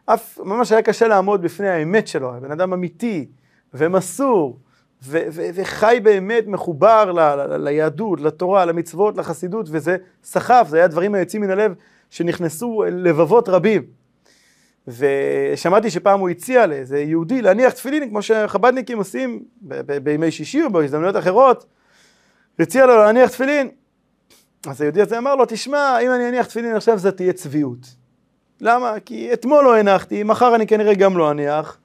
אף 0.05 0.39
ממש 0.39 0.71
היה 0.71 0.81
קשה 0.81 1.07
לעמוד 1.07 1.41
בפני 1.41 1.69
האמת 1.69 2.07
שלו, 2.07 2.33
בן 2.41 2.51
אדם 2.51 2.73
אמיתי 2.73 3.27
ומסור 3.73 4.59
ו- 5.03 5.23
ו- 5.31 5.49
וחי 5.53 5.99
באמת 6.03 6.47
מחובר 6.47 7.12
ל- 7.12 7.19
ל- 7.19 7.63
ליהדות, 7.63 8.21
לתורה, 8.21 8.65
למצוות, 8.65 9.17
לחסידות, 9.17 9.65
וזה 9.71 9.97
סחף, 10.23 10.65
זה 10.69 10.77
היה 10.77 10.88
דברים 10.88 11.15
היוצאים 11.15 11.41
מן 11.41 11.49
הלב 11.49 11.73
שנכנסו 12.09 12.83
לבבות 12.91 13.49
רבים. 13.49 13.83
ושמעתי 14.88 15.89
שפעם 15.89 16.19
הוא 16.19 16.29
הציע 16.29 16.65
לאיזה 16.65 16.99
יהודי 16.99 17.41
להניח 17.41 17.73
תפילין, 17.73 18.09
כמו 18.09 18.21
שחב"דניקים 18.21 18.97
עושים 18.97 19.43
ב- 19.62 19.81
ב- 19.85 19.97
בימי 19.97 20.31
שישי 20.31 20.63
או 20.63 20.69
בהזדמנויות 20.69 21.15
אחרות, 21.17 21.65
הציע 22.59 22.85
לו 22.85 22.97
להניח 22.97 23.29
תפילין. 23.29 23.69
אז 24.67 24.81
היהודי 24.81 25.01
הזה 25.01 25.17
אמר 25.17 25.35
לו, 25.35 25.45
תשמע, 25.47 25.99
אם 26.01 26.11
אני 26.11 26.29
אניח 26.29 26.45
תפילין 26.45 26.75
עכשיו 26.75 26.97
זה 26.97 27.11
תהיה 27.11 27.33
צביעות. 27.33 27.95
למה? 28.61 28.99
כי 29.05 29.33
אתמול 29.33 29.63
לא 29.63 29.77
הנחתי, 29.77 30.23
מחר 30.23 30.55
אני 30.55 30.67
כנראה 30.67 30.93
גם 30.93 31.17
לא 31.17 31.31
אניח, 31.31 31.77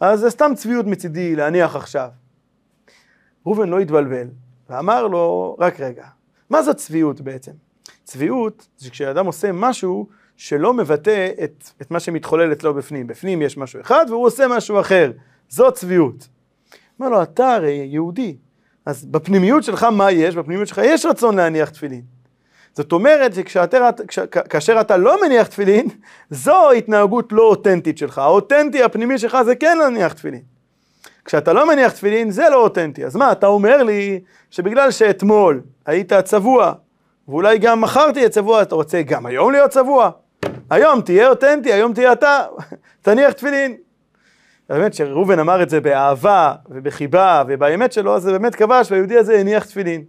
אז 0.00 0.20
זה 0.20 0.30
סתם 0.30 0.52
צביעות 0.56 0.86
מצידי 0.86 1.36
להניח 1.36 1.76
עכשיו. 1.76 2.08
ראובן 3.46 3.68
לא 3.68 3.78
התבלבל, 3.78 4.26
ואמר 4.70 5.06
לו, 5.06 5.56
רק 5.58 5.80
רגע, 5.80 6.04
מה 6.50 6.62
זאת 6.62 6.76
צביעות 6.76 7.20
בעצם? 7.20 7.52
צביעות 8.04 8.68
זה 8.78 8.90
כשאדם 8.90 9.26
עושה 9.26 9.52
משהו 9.52 10.08
שלא 10.36 10.74
מבטא 10.74 11.30
את, 11.44 11.64
את 11.82 11.90
מה 11.90 12.00
שמתחולל 12.00 12.52
אצלו 12.52 12.74
בפנים. 12.74 13.06
בפנים 13.06 13.42
יש 13.42 13.56
משהו 13.56 13.80
אחד 13.80 14.06
והוא 14.08 14.26
עושה 14.26 14.48
משהו 14.48 14.80
אחר. 14.80 15.12
זאת 15.48 15.74
צביעות. 15.74 16.28
אמר 17.00 17.08
לו, 17.08 17.22
אתה 17.22 17.54
הרי 17.54 17.88
יהודי, 17.90 18.36
אז 18.86 19.04
בפנימיות 19.04 19.64
שלך 19.64 19.82
מה 19.82 20.10
יש? 20.10 20.36
בפנימיות 20.36 20.68
שלך 20.68 20.80
יש 20.84 21.06
רצון 21.06 21.36
להניח 21.36 21.70
תפילין. 21.70 22.13
זאת 22.74 22.92
אומרת 22.92 23.32
שכאשר 24.10 24.80
אתה 24.80 24.96
לא 24.96 25.26
מניח 25.26 25.46
תפילין, 25.46 25.88
זו 26.30 26.70
התנהגות 26.70 27.32
לא 27.32 27.42
אותנטית 27.42 27.98
שלך. 27.98 28.18
האותנטי 28.18 28.82
הפנימי 28.82 29.18
שלך 29.18 29.38
זה 29.44 29.54
כן 29.54 29.78
להניח 29.78 30.12
תפילין. 30.12 30.42
כשאתה 31.24 31.52
לא 31.52 31.68
מניח 31.68 31.92
תפילין 31.92 32.30
זה 32.30 32.48
לא 32.50 32.56
אותנטי. 32.56 33.04
אז 33.04 33.16
מה, 33.16 33.32
אתה 33.32 33.46
אומר 33.46 33.82
לי 33.82 34.20
שבגלל 34.50 34.90
שאתמול 34.90 35.60
היית 35.86 36.12
צבוע, 36.12 36.72
ואולי 37.28 37.58
גם 37.58 37.80
מחר 37.80 38.12
תהיה 38.12 38.28
צבוע, 38.28 38.62
אתה 38.62 38.74
רוצה 38.74 39.02
גם 39.02 39.26
היום 39.26 39.52
להיות 39.52 39.70
צבוע? 39.70 40.10
היום 40.70 41.00
תהיה 41.00 41.28
אותנטי, 41.28 41.72
היום 41.72 41.92
תהיה 41.92 42.12
אתה, 42.12 42.38
תניח 43.02 43.32
תפילין. 43.32 43.76
באמת 44.68 44.94
שראובן 44.94 45.38
אמר 45.38 45.62
את 45.62 45.70
זה 45.70 45.80
באהבה 45.80 46.52
ובחיבה 46.68 47.42
ובאמת 47.48 47.92
שלו, 47.92 48.16
אז 48.16 48.22
זה 48.22 48.32
באמת 48.32 48.54
כבש 48.54 48.90
והיהודי 48.90 49.16
הזה 49.16 49.40
הניח 49.40 49.64
תפילין. 49.64 50.04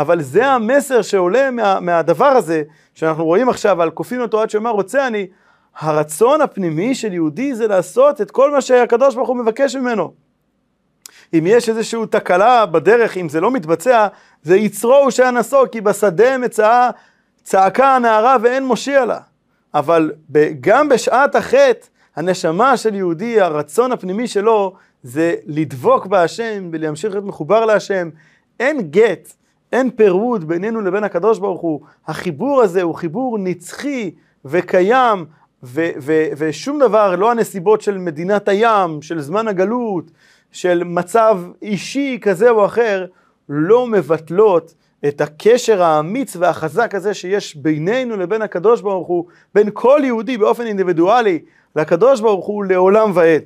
אבל 0.00 0.22
זה 0.22 0.46
המסר 0.46 1.02
שעולה 1.02 1.50
מה, 1.50 1.80
מהדבר 1.80 2.24
הזה, 2.24 2.62
שאנחנו 2.94 3.24
רואים 3.24 3.48
עכשיו 3.48 3.82
על 3.82 3.90
כופין 3.90 4.20
אותו 4.20 4.40
עד 4.40 4.50
שאומר 4.50 4.70
רוצה 4.70 5.06
אני, 5.06 5.26
הרצון 5.78 6.40
הפנימי 6.40 6.94
של 6.94 7.12
יהודי 7.12 7.54
זה 7.54 7.66
לעשות 7.66 8.20
את 8.20 8.30
כל 8.30 8.50
מה 8.50 8.60
שהקדוש 8.60 9.14
ברוך 9.14 9.28
הוא 9.28 9.36
מבקש 9.36 9.76
ממנו. 9.76 10.12
אם 11.34 11.44
יש 11.46 11.68
איזושהי 11.68 12.00
תקלה 12.10 12.66
בדרך, 12.66 13.16
אם 13.16 13.28
זה 13.28 13.40
לא 13.40 13.50
מתבצע, 13.50 14.06
זה 14.42 14.56
יצרו 14.56 15.10
שאנסו, 15.10 15.62
כי 15.72 15.80
בשדה 15.80 16.38
מצאה 16.38 16.90
צעקה 17.42 17.96
הנערה 17.96 18.36
ואין 18.42 18.66
מושיע 18.66 19.04
לה. 19.04 19.18
אבל 19.74 20.12
גם 20.60 20.88
בשעת 20.88 21.34
החטא, 21.34 21.86
הנשמה 22.16 22.76
של 22.76 22.94
יהודי, 22.94 23.40
הרצון 23.40 23.92
הפנימי 23.92 24.28
שלו, 24.28 24.74
זה 25.02 25.34
לדבוק 25.46 26.06
בהשם 26.06 26.68
ולהמשיך 26.72 27.12
להיות 27.12 27.24
מחובר 27.24 27.64
להשם. 27.64 28.10
אין 28.60 28.80
גט, 28.90 29.32
אין 29.72 29.90
פירוד 29.90 30.48
בינינו 30.48 30.80
לבין 30.80 31.04
הקדוש 31.04 31.38
ברוך 31.38 31.60
הוא. 31.60 31.80
החיבור 32.06 32.62
הזה 32.62 32.82
הוא 32.82 32.94
חיבור 32.94 33.38
נצחי 33.38 34.10
וקיים, 34.44 35.24
ו- 35.62 35.90
ו- 36.00 36.26
ושום 36.36 36.78
דבר, 36.78 37.16
לא 37.16 37.30
הנסיבות 37.30 37.80
של 37.80 37.98
מדינת 37.98 38.48
הים, 38.48 39.02
של 39.02 39.20
זמן 39.20 39.48
הגלות, 39.48 40.10
של 40.52 40.84
מצב 40.84 41.40
אישי 41.62 42.18
כזה 42.22 42.50
או 42.50 42.66
אחר, 42.66 43.06
לא 43.48 43.86
מבטלות 43.86 44.74
את 45.08 45.20
הקשר 45.20 45.82
האמיץ 45.82 46.36
והחזק 46.36 46.94
הזה 46.94 47.14
שיש 47.14 47.56
בינינו 47.56 48.16
לבין 48.16 48.42
הקדוש 48.42 48.80
ברוך 48.80 49.08
הוא, 49.08 49.24
בין 49.54 49.68
כל 49.72 50.00
יהודי 50.04 50.38
באופן 50.38 50.66
אינדיבידואלי 50.66 51.38
לקדוש 51.76 52.20
ברוך 52.20 52.46
הוא 52.46 52.64
לעולם 52.64 53.10
ועד. 53.14 53.42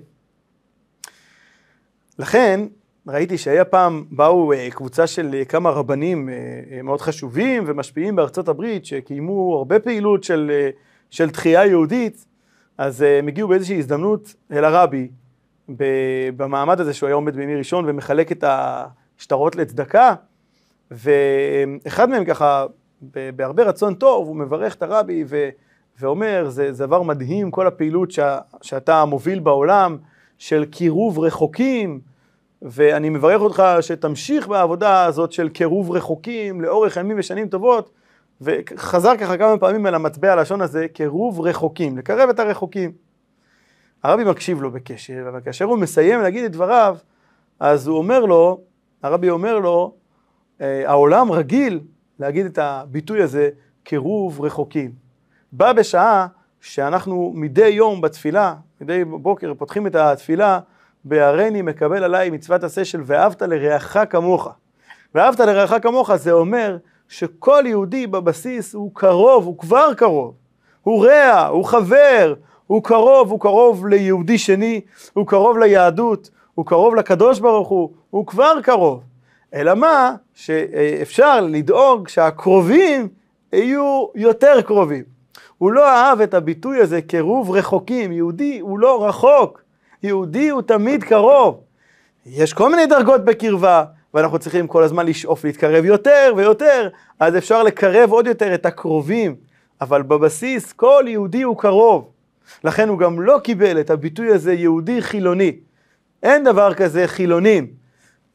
לכן, 2.19 2.61
ראיתי 3.07 3.39
שהיה 3.39 3.65
פעם, 3.65 4.05
באו 4.11 4.53
אה, 4.53 4.69
קבוצה 4.71 5.07
של 5.07 5.35
אה, 5.35 5.45
כמה 5.45 5.71
רבנים 5.71 6.29
אה, 6.29 6.83
מאוד 6.83 7.01
חשובים 7.01 7.63
ומשפיעים 7.67 8.17
בארצות 8.17 8.49
הברית, 8.49 8.87
שקיימו 8.87 9.57
הרבה 9.57 9.79
פעילות 9.79 10.25
של, 10.25 10.51
של 11.11 11.31
תחייה 11.31 11.67
יהודית, 11.67 12.27
אז 12.79 13.03
הם 13.03 13.29
הגיעו 13.29 13.49
באיזושהי 13.49 13.79
הזדמנות 13.79 14.35
אל 14.53 14.65
הרבי, 14.65 15.09
במעמד 16.37 16.81
הזה 16.81 16.95
שהוא 16.95 17.07
היה 17.07 17.15
עומד 17.15 17.37
בימי 17.37 17.57
ראשון 17.57 17.85
ומחלק 17.89 18.33
את 18.33 18.45
השטרות 18.47 19.57
לצדקה, 19.57 20.15
ואחד 20.91 22.09
מהם 22.09 22.25
ככה, 22.25 22.67
בהרבה 23.37 23.63
רצון 23.63 23.95
טוב, 23.95 24.29
הוא 24.29 24.37
מברך 24.37 24.75
את 24.75 24.83
הרבי 24.83 25.25
ו, 25.27 25.49
ואומר, 26.01 26.47
זה, 26.49 26.73
זה 26.73 26.87
דבר 26.87 27.03
מדהים, 27.03 27.51
כל 27.51 27.67
הפעילות 27.67 28.11
ש, 28.11 28.19
שאתה 28.63 29.05
מוביל 29.05 29.39
בעולם, 29.39 29.97
של 30.39 30.65
קירוב 30.65 31.19
רחוקים, 31.19 32.01
ואני 32.65 33.09
מברך 33.09 33.41
אותך 33.41 33.63
שתמשיך 33.81 34.49
בעבודה 34.49 35.05
הזאת 35.05 35.33
של 35.33 35.49
קירוב 35.49 35.91
רחוקים 35.91 36.61
לאורך 36.61 36.97
ימים 36.97 37.19
ושנים 37.19 37.49
טובות, 37.49 37.91
וחזר 38.41 39.17
ככה 39.17 39.37
כמה 39.37 39.59
פעמים 39.59 39.87
אל 39.87 39.95
המטבע 39.95 40.33
הלשון 40.33 40.61
הזה, 40.61 40.89
קירוב 40.89 41.41
רחוקים, 41.41 41.99
לקרב 41.99 42.29
את 42.29 42.39
הרחוקים. 42.39 42.93
הרבי 44.03 44.25
מקשיב 44.25 44.63
לו 44.63 44.71
בקשב, 44.71 45.25
אבל 45.29 45.41
כאשר 45.41 45.65
הוא 45.65 45.79
מסיים 45.79 46.21
להגיד 46.21 46.45
את 46.45 46.53
דבריו, 46.53 46.97
אז 47.61 47.87
הוא 47.87 47.99
אומר 47.99 48.25
לו, 48.25 48.61
הרבי 49.03 49.31
אומר 49.31 49.59
לו, 49.59 49.95
אה, 50.61 50.83
העולם 50.87 51.33
רגיל 51.33 51.81
להגיד 52.19 52.47
את 52.47 52.59
הביטוי 52.59 53.23
הזה, 53.23 53.49
קירוב 53.83 54.41
רחוקים. 54.41 54.93
בא 55.53 55.73
בשעה 55.73 56.27
שאנחנו 56.61 57.33
מדי 57.35 57.69
יום 57.69 58.01
בתפילה, 58.01 58.55
מדי 58.81 59.05
בוקר 59.05 59.55
פותחים 59.55 59.87
את 59.87 59.95
התפילה, 59.95 60.61
בהריני 61.05 61.63
מקבל 61.63 62.05
עליי 62.05 62.31
מצוות 62.31 62.65
עשה 62.65 62.85
של 62.85 63.01
ואהבת 63.05 63.43
לרעך 63.43 63.97
כמוך. 64.11 64.49
ואהבת 65.15 65.41
לרעך 65.41 65.83
כמוך 65.83 66.17
זה 66.17 66.33
אומר 66.33 66.77
שכל 67.09 67.65
יהודי 67.67 68.07
בבסיס 68.07 68.75
הוא 68.75 68.91
קרוב, 68.95 69.45
הוא 69.47 69.59
כבר 69.59 69.95
קרוב. 69.95 70.35
הוא 70.83 71.07
רע, 71.07 71.47
הוא 71.47 71.65
חבר, 71.65 72.35
הוא 72.67 72.83
קרוב, 72.83 73.31
הוא 73.31 73.41
קרוב 73.41 73.87
ליהודי 73.87 74.39
שני, 74.39 74.81
הוא 75.13 75.27
קרוב 75.27 75.59
ליהדות, 75.59 76.31
הוא 76.55 76.67
קרוב 76.67 76.95
לקדוש 76.95 77.41
ברוך 77.41 77.69
הוא, 77.69 77.91
הוא 78.11 78.27
כבר 78.27 78.61
קרוב. 78.63 79.03
אלא 79.55 79.75
מה, 79.75 80.15
שאפשר 80.35 81.41
לדאוג 81.41 82.09
שהקרובים 82.09 83.09
יהיו 83.53 84.07
יותר 84.15 84.63
קרובים. 84.63 85.05
הוא 85.59 85.73
לא 85.73 85.89
אהב 85.89 86.21
את 86.21 86.35
הביטוי 86.35 86.81
הזה, 86.81 87.03
קירוב 87.03 87.51
רחוקים. 87.51 88.13
יהודי 88.13 88.59
הוא 88.59 88.79
לא 88.79 89.07
רחוק, 89.09 89.64
יהודי 90.05 90.49
הוא 90.49 90.63
תמיד 90.63 91.05
קרוב. 91.05 91.61
יש 92.27 92.53
כל 92.53 92.71
מיני 92.71 92.87
דרגות 92.87 93.25
בקרבה, 93.25 93.85
ואנחנו 94.15 94.39
צריכים 94.39 94.67
כל 94.67 94.83
הזמן 94.83 95.07
לשאוף 95.07 95.45
להתקרב 95.45 95.85
יותר 95.85 96.33
ויותר, 96.37 96.89
אז 97.21 97.37
אפשר 97.37 97.63
לקרב 97.63 98.13
עוד 98.13 98.27
יותר 98.27 98.55
את 98.55 98.67
הקרובים, 98.67 99.37
אבל 99.81 100.03
בבסיס 100.03 100.73
כל 100.73 101.05
יהודי 101.07 101.43
הוא 101.43 101.59
קרוב. 101.59 102.11
לכן 102.65 102.89
הוא 102.89 102.99
גם 102.99 103.21
לא 103.21 103.39
קיבל 103.45 103.81
את 103.81 103.91
הביטוי 103.91 104.29
הזה 104.29 104.53
יהודי 104.53 105.03
חילוני. 105.03 105.57
אין 106.23 106.45
דבר 106.45 106.75
כזה 106.75 107.07
חילונים. 107.07 107.67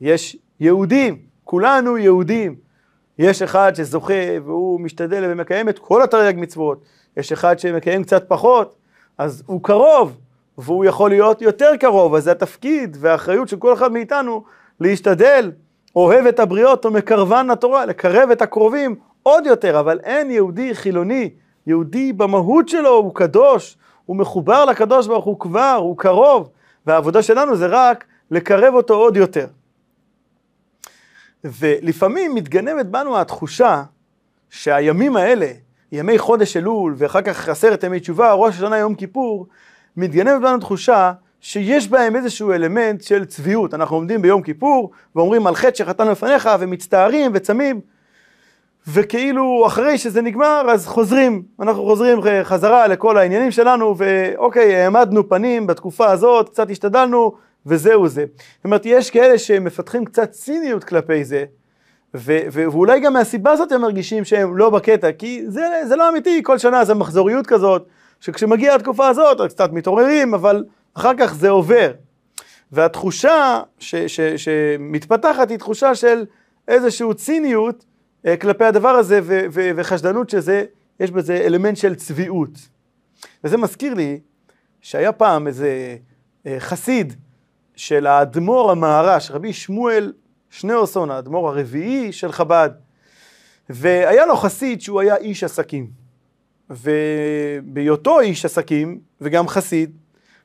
יש 0.01 0.37
יהודים, 0.59 1.17
כולנו 1.43 1.97
יהודים. 1.97 2.55
יש 3.19 3.41
אחד 3.41 3.71
שזוכה 3.75 4.39
והוא 4.45 4.79
משתדל 4.79 5.23
ומקיים 5.29 5.69
את 5.69 5.79
כל 5.79 6.01
התרי"ג 6.01 6.35
מצוות, 6.37 6.83
יש 7.17 7.31
אחד 7.31 7.59
שמקיים 7.59 8.03
קצת 8.03 8.25
פחות, 8.27 8.75
אז 9.17 9.43
הוא 9.45 9.63
קרוב, 9.63 10.17
והוא 10.59 10.85
יכול 10.85 11.09
להיות 11.09 11.41
יותר 11.41 11.71
קרוב, 11.79 12.15
אז 12.15 12.23
זה 12.23 12.31
התפקיד 12.31 12.97
והאחריות 12.99 13.49
של 13.49 13.57
כל 13.57 13.73
אחד 13.73 13.91
מאיתנו 13.91 14.43
להשתדל, 14.79 15.51
אוהב 15.95 16.25
את 16.25 16.39
הבריות 16.39 16.85
או 16.85 16.91
מקרבן 16.91 17.47
לתורה, 17.47 17.85
לקרב 17.85 18.31
את 18.31 18.41
הקרובים 18.41 18.95
עוד 19.23 19.45
יותר, 19.45 19.79
אבל 19.79 19.99
אין 20.03 20.31
יהודי 20.31 20.75
חילוני, 20.75 21.29
יהודי 21.67 22.13
במהות 22.13 22.69
שלו 22.69 22.89
הוא 22.89 23.15
קדוש, 23.15 23.77
הוא 24.05 24.15
מחובר 24.15 24.65
לקדוש 24.65 25.07
ברוך 25.07 25.25
הוא 25.25 25.39
כבר, 25.39 25.77
הוא 25.79 25.97
קרוב, 25.97 26.49
והעבודה 26.85 27.21
שלנו 27.21 27.55
זה 27.55 27.67
רק 27.69 28.05
לקרב 28.31 28.73
אותו 28.73 28.93
עוד 28.93 29.17
יותר. 29.17 29.47
ולפעמים 31.43 32.35
מתגנבת 32.35 32.85
בנו 32.85 33.19
התחושה 33.19 33.83
שהימים 34.49 35.15
האלה, 35.15 35.51
ימי 35.91 36.17
חודש 36.17 36.57
אלול, 36.57 36.95
ואחר 36.97 37.21
כך 37.21 37.49
עשרת 37.49 37.83
ימי 37.83 37.99
תשובה, 37.99 38.33
ראש 38.33 38.55
השנה 38.55 38.77
יום 38.77 38.95
כיפור, 38.95 39.47
מתגנבת 39.97 40.41
בנו 40.41 40.59
תחושה 40.59 41.11
שיש 41.41 41.87
בהם 41.87 42.15
איזשהו 42.15 42.51
אלמנט 42.51 43.01
של 43.03 43.25
צביעות. 43.25 43.73
אנחנו 43.73 43.95
עומדים 43.95 44.21
ביום 44.21 44.41
כיפור 44.41 44.91
ואומרים 45.15 45.47
על 45.47 45.55
חטא 45.55 45.75
שחטאנו 45.75 46.11
לפניך 46.11 46.49
ומצטערים 46.59 47.31
וצמים 47.33 47.81
וכאילו 48.87 49.63
אחרי 49.67 49.97
שזה 49.97 50.21
נגמר 50.21 50.65
אז 50.71 50.87
חוזרים, 50.87 51.43
אנחנו 51.59 51.83
חוזרים 51.83 52.19
חזרה 52.43 52.87
לכל 52.87 53.17
העניינים 53.17 53.51
שלנו 53.51 53.95
ואוקיי 53.97 54.75
העמדנו 54.75 55.29
פנים 55.29 55.67
בתקופה 55.67 56.11
הזאת, 56.11 56.49
קצת 56.49 56.69
השתדלנו 56.69 57.31
וזהו 57.65 58.07
זה. 58.07 58.25
זאת 58.55 58.65
אומרת 58.65 58.81
יש 58.85 59.09
כאלה 59.09 59.37
שמפתחים 59.37 60.05
קצת 60.05 60.31
ציניות 60.31 60.83
כלפי 60.83 61.23
זה 61.23 61.45
ו- 62.15 62.39
ו- 62.51 62.71
ואולי 62.71 62.99
גם 62.99 63.13
מהסיבה 63.13 63.51
הזאת 63.51 63.71
הם 63.71 63.81
מרגישים 63.81 64.25
שהם 64.25 64.57
לא 64.57 64.69
בקטע 64.69 65.11
כי 65.11 65.43
זה, 65.47 65.61
זה 65.87 65.95
לא 65.95 66.09
אמיתי, 66.09 66.43
כל 66.43 66.57
שנה 66.57 66.85
זה 66.85 66.93
מחזוריות 66.93 67.47
כזאת 67.47 67.87
שכשמגיעה 68.19 68.75
התקופה 68.75 69.07
הזאת, 69.07 69.49
קצת 69.49 69.71
מתעוררים, 69.71 70.33
אבל 70.33 70.63
אחר 70.93 71.11
כך 71.19 71.33
זה 71.33 71.49
עובר. 71.49 71.91
והתחושה 72.71 73.61
ש, 73.79 73.95
ש, 73.95 74.19
שמתפתחת 74.21 75.49
היא 75.49 75.57
תחושה 75.57 75.95
של 75.95 76.25
איזושהי 76.67 77.13
ציניות 77.15 77.85
אה, 78.25 78.37
כלפי 78.37 78.63
הדבר 78.63 78.89
הזה 78.89 79.19
ו, 79.23 79.45
ו, 79.51 79.69
וחשדנות 79.75 80.29
שזה, 80.29 80.63
יש 80.99 81.11
בזה 81.11 81.35
אלמנט 81.35 81.77
של 81.77 81.95
צביעות. 81.95 82.49
וזה 83.43 83.57
מזכיר 83.57 83.93
לי 83.93 84.19
שהיה 84.81 85.11
פעם 85.11 85.47
איזה 85.47 85.97
אה, 86.45 86.55
חסיד 86.59 87.13
של 87.75 88.07
האדמו"ר 88.07 88.71
המהר"ש, 88.71 89.31
רבי 89.31 89.53
שמואל 89.53 90.13
שניאורסון, 90.49 91.11
האדמו"ר 91.11 91.49
הרביעי 91.49 92.11
של 92.11 92.31
חב"ד, 92.31 92.69
והיה 93.69 94.25
לו 94.25 94.35
חסיד 94.35 94.81
שהוא 94.81 95.01
היה 95.01 95.15
איש 95.15 95.43
עסקים. 95.43 95.98
ובהיותו 96.69 98.19
איש 98.19 98.45
עסקים 98.45 98.99
וגם 99.21 99.47
חסיד, 99.47 99.97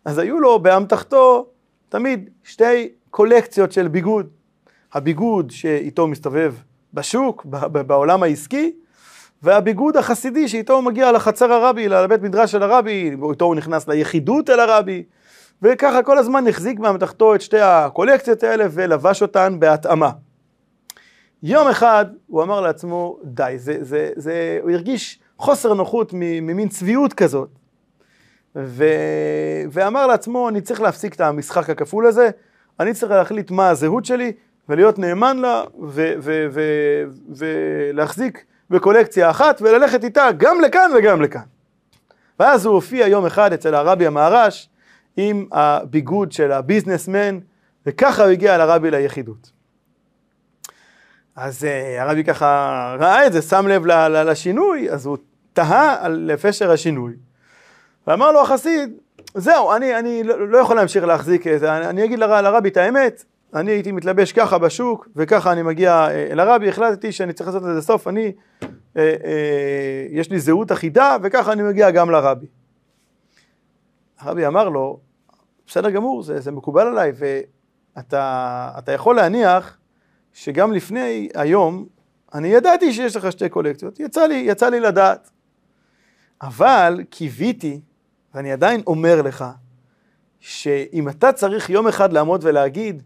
אז 0.04 0.18
היו 0.18 0.40
לו 0.40 0.58
באמתחתו 0.58 1.46
תמיד 1.88 2.30
שתי 2.42 2.88
קולקציות 3.10 3.72
של 3.72 3.88
ביגוד. 3.88 4.28
הביגוד 4.92 5.50
שאיתו 5.50 6.06
מסתובב 6.06 6.54
בשוק, 6.94 7.46
בעולם 7.86 8.22
העסקי, 8.22 8.72
והביגוד 9.42 9.96
החסידי 9.96 10.48
שאיתו 10.48 10.72
הוא 10.72 10.84
מגיע 10.84 11.12
לחצר 11.12 11.52
הרבי, 11.52 11.88
לבית 11.88 12.22
מדרש 12.22 12.52
של 12.52 12.62
הרבי, 12.62 13.16
ואיתו 13.20 13.44
הוא 13.44 13.54
נכנס 13.54 13.88
ליחידות 13.88 14.50
אל 14.50 14.60
הרבי, 14.60 15.02
וככה 15.62 16.02
כל 16.02 16.18
הזמן 16.18 16.48
החזיק 16.48 16.78
באמתחתו 16.78 17.34
את 17.34 17.40
שתי 17.40 17.60
הקולקציות 17.60 18.42
האלה 18.42 18.64
ולבש 18.70 19.22
אותן 19.22 19.56
בהתאמה. 19.58 20.10
יום 21.42 21.68
אחד 21.68 22.06
הוא 22.26 22.42
אמר 22.42 22.60
לעצמו, 22.60 23.18
די, 23.24 23.54
זה, 23.56 23.76
זה, 23.80 24.10
זה, 24.16 24.58
הוא 24.62 24.70
הרגיש 24.70 25.20
חוסר 25.38 25.74
נוחות 25.74 26.10
ממין 26.12 26.68
צביעות 26.68 27.12
כזאת. 27.12 27.48
ו... 28.56 28.84
ואמר 29.70 30.06
לעצמו, 30.06 30.48
אני 30.48 30.60
צריך 30.60 30.80
להפסיק 30.80 31.14
את 31.14 31.20
המשחק 31.20 31.70
הכפול 31.70 32.06
הזה, 32.06 32.30
אני 32.80 32.94
צריך 32.94 33.12
להחליט 33.12 33.50
מה 33.50 33.68
הזהות 33.68 34.04
שלי 34.04 34.32
ולהיות 34.68 34.98
נאמן 34.98 35.36
לה 35.36 35.62
ו... 35.82 36.14
ו... 36.20 36.46
ו... 36.50 36.60
ולהחזיק 37.36 38.44
בקולקציה 38.70 39.30
אחת 39.30 39.62
וללכת 39.62 40.04
איתה 40.04 40.28
גם 40.36 40.60
לכאן 40.60 40.90
וגם 40.98 41.22
לכאן. 41.22 41.42
ואז 42.40 42.66
הוא 42.66 42.74
הופיע 42.74 43.06
יום 43.06 43.26
אחד 43.26 43.52
אצל 43.52 43.74
הרבי 43.74 44.06
המהר"ש 44.06 44.68
עם 45.16 45.46
הביגוד 45.52 46.32
של 46.32 46.52
הביזנסמן, 46.52 47.38
וככה 47.86 48.22
הוא 48.22 48.30
הגיע 48.30 48.58
לרבי 48.58 48.90
ליחידות. 48.90 49.53
אז 51.36 51.64
uh, 51.64 52.00
הרבי 52.00 52.24
ככה 52.24 52.96
ראה 52.98 53.26
את 53.26 53.32
זה, 53.32 53.42
שם 53.42 53.66
לב 53.68 53.86
לשינוי, 53.86 54.90
אז 54.90 55.06
הוא 55.06 55.16
תהה 55.52 56.04
על 56.04 56.30
פשר 56.42 56.70
השינוי. 56.70 57.12
ואמר 58.06 58.32
לו 58.32 58.42
החסיד, 58.42 58.92
זהו, 59.34 59.72
אני, 59.72 59.98
אני 59.98 60.22
לא, 60.22 60.48
לא 60.48 60.58
יכול 60.58 60.76
להמשיך 60.76 61.04
להחזיק 61.04 61.46
את 61.46 61.60
זה, 61.60 61.76
אני, 61.76 61.86
אני 61.86 62.04
אגיד 62.04 62.18
לר, 62.18 62.40
לרבי 62.40 62.68
את 62.68 62.76
האמת, 62.76 63.24
אני 63.54 63.70
הייתי 63.70 63.92
מתלבש 63.92 64.32
ככה 64.32 64.58
בשוק, 64.58 65.08
וככה 65.16 65.52
אני 65.52 65.62
מגיע 65.62 65.92
אה, 65.92 66.26
אל 66.30 66.40
הרבי, 66.40 66.68
החלטתי 66.68 67.12
שאני 67.12 67.32
צריך 67.32 67.48
לעשות 67.48 67.62
לזה 67.62 67.82
סוף, 67.82 68.08
אני, 68.08 68.32
אה, 68.62 68.68
אה, 68.96 70.06
יש 70.10 70.30
לי 70.30 70.40
זהות 70.40 70.72
אחידה, 70.72 71.16
וככה 71.22 71.52
אני 71.52 71.62
מגיע 71.62 71.90
גם 71.90 72.10
לרבי. 72.10 72.46
הרבי 74.18 74.46
אמר 74.46 74.68
לו, 74.68 75.00
בסדר 75.66 75.90
גמור, 75.90 76.22
זה, 76.22 76.40
זה 76.40 76.50
מקובל 76.50 76.86
עליי, 76.86 77.12
אתה, 77.98 78.70
אתה 78.78 78.92
יכול 78.92 79.16
להניח 79.16 79.78
שגם 80.34 80.72
לפני 80.72 81.28
היום, 81.34 81.86
אני 82.34 82.48
ידעתי 82.48 82.92
שיש 82.92 83.16
לך 83.16 83.32
שתי 83.32 83.48
קולקציות, 83.48 84.00
יצא 84.00 84.26
לי, 84.26 84.34
יצא 84.34 84.68
לי 84.68 84.80
לדעת. 84.80 85.30
אבל 86.42 87.00
קיוויתי, 87.10 87.80
ואני 88.34 88.52
עדיין 88.52 88.82
אומר 88.86 89.22
לך, 89.22 89.44
שאם 90.40 91.08
אתה 91.08 91.32
צריך 91.32 91.70
יום 91.70 91.88
אחד 91.88 92.12
לעמוד 92.12 92.40
ולהגיד, 92.44 93.02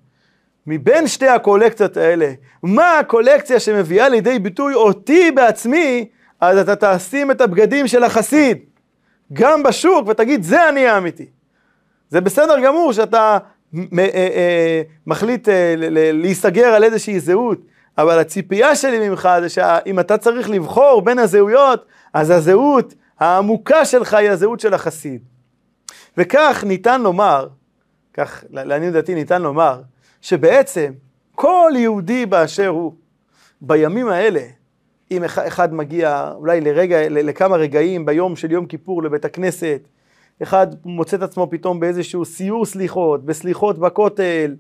מבין 0.67 1.07
שתי 1.07 1.29
הקולקציות 1.29 1.97
האלה, 1.97 2.33
מה 2.63 2.99
הקולקציה 2.99 3.61
שמביאה 3.61 4.09
לידי 4.09 4.39
ביטוי 4.39 4.75
אותי 4.75 5.31
בעצמי, 5.31 6.09
אז 6.41 6.59
אתה 6.59 6.97
תשים 6.97 7.31
את 7.31 7.41
הבגדים 7.41 7.87
של 7.87 8.05
החסיד, 8.05 8.59
גם 9.33 9.63
בשוק, 9.63 10.09
ותגיד, 10.09 10.43
זה 10.43 10.69
אני 10.69 10.87
האמיתי. 10.87 11.27
זה 12.09 12.21
בסדר 12.21 12.61
גמור 12.61 12.93
שאתה 12.93 13.39
מחליט 15.07 15.49
אה, 15.49 15.75
להיסגר 16.13 16.67
על 16.67 16.85
איזושהי 16.85 17.21
זהות, 17.21 17.61
אבל 17.99 18.19
הציפייה 18.19 18.77
שלי 18.77 19.09
ממך 19.09 19.29
זה 19.41 19.49
שאם 19.49 20.01
אתה 20.01 20.19
צריך 20.19 20.51
לבחור 20.51 21.03
בין 21.05 21.19
הזהויות, 21.19 21.85
אז 22.15 22.31
הזהות 22.31 22.95
העמוקה 23.21 23.85
שלך 23.85 24.15
היא 24.15 24.31
הזהות 24.31 24.61
של 24.61 24.75
החסיד. 24.75 25.23
וכך 26.17 26.65
ניתן 26.67 27.03
לומר, 27.03 27.49
כך 28.15 28.45
לעניות 28.51 28.93
דעתי 28.93 29.15
ניתן 29.15 29.43
לומר, 29.43 29.81
שבעצם 30.21 30.93
כל 31.35 31.73
יהודי 31.77 32.27
באשר 32.27 32.69
הוא, 32.69 32.93
בימים 33.61 34.09
האלה, 34.09 34.41
אם 35.11 35.25
אחד 35.25 35.75
מגיע 35.75 36.33
אולי 36.37 36.61
לרגע, 36.61 37.09
לכמה 37.09 37.57
רגעים 37.57 38.07
ביום 38.07 38.37
של 38.37 38.53
יום 38.53 38.67
כיפור 38.67 39.03
לבית 39.03 39.25
הכנסת, 39.25 39.81
אחד 40.43 40.67
מוצא 40.85 41.17
את 41.17 41.23
עצמו 41.23 41.49
פתאום 41.51 41.81
באיזשהו 41.81 42.25
סיור 42.25 42.67
סליחות, 42.67 43.25
בסליחות 43.25 43.79
בכותל, 43.79 44.57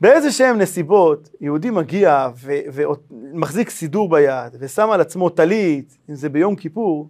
באיזה 0.00 0.32
שהם 0.32 0.58
נסיבות, 0.58 1.28
יהודי 1.40 1.70
מגיע 1.70 2.28
ומחזיק 2.72 3.70
סידור 3.70 4.10
ביד 4.10 4.56
ושם 4.60 4.90
על 4.90 5.00
עצמו 5.00 5.28
טלית, 5.28 5.98
אם 6.10 6.14
זה 6.14 6.28
ביום 6.28 6.56
כיפור, 6.56 7.08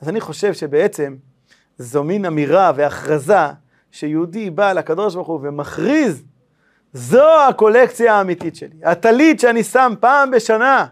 אז 0.00 0.08
אני 0.08 0.20
חושב 0.20 0.52
שבעצם 0.52 1.16
זו 1.78 2.04
מין 2.04 2.24
אמירה 2.24 2.72
והכרזה 2.76 3.46
שיהודי 3.90 4.50
בא 4.50 4.72
לקדוש 4.72 5.14
ברוך 5.14 5.28
הוא 5.28 5.40
ומכריז, 5.42 6.24
זו 6.92 7.40
הקולקציה 7.48 8.14
האמיתית 8.14 8.56
שלי. 8.56 8.76
הטלית 8.84 9.40
שאני 9.40 9.64
שם 9.64 9.92
פעם 10.00 10.30
בשנה, 10.30 10.86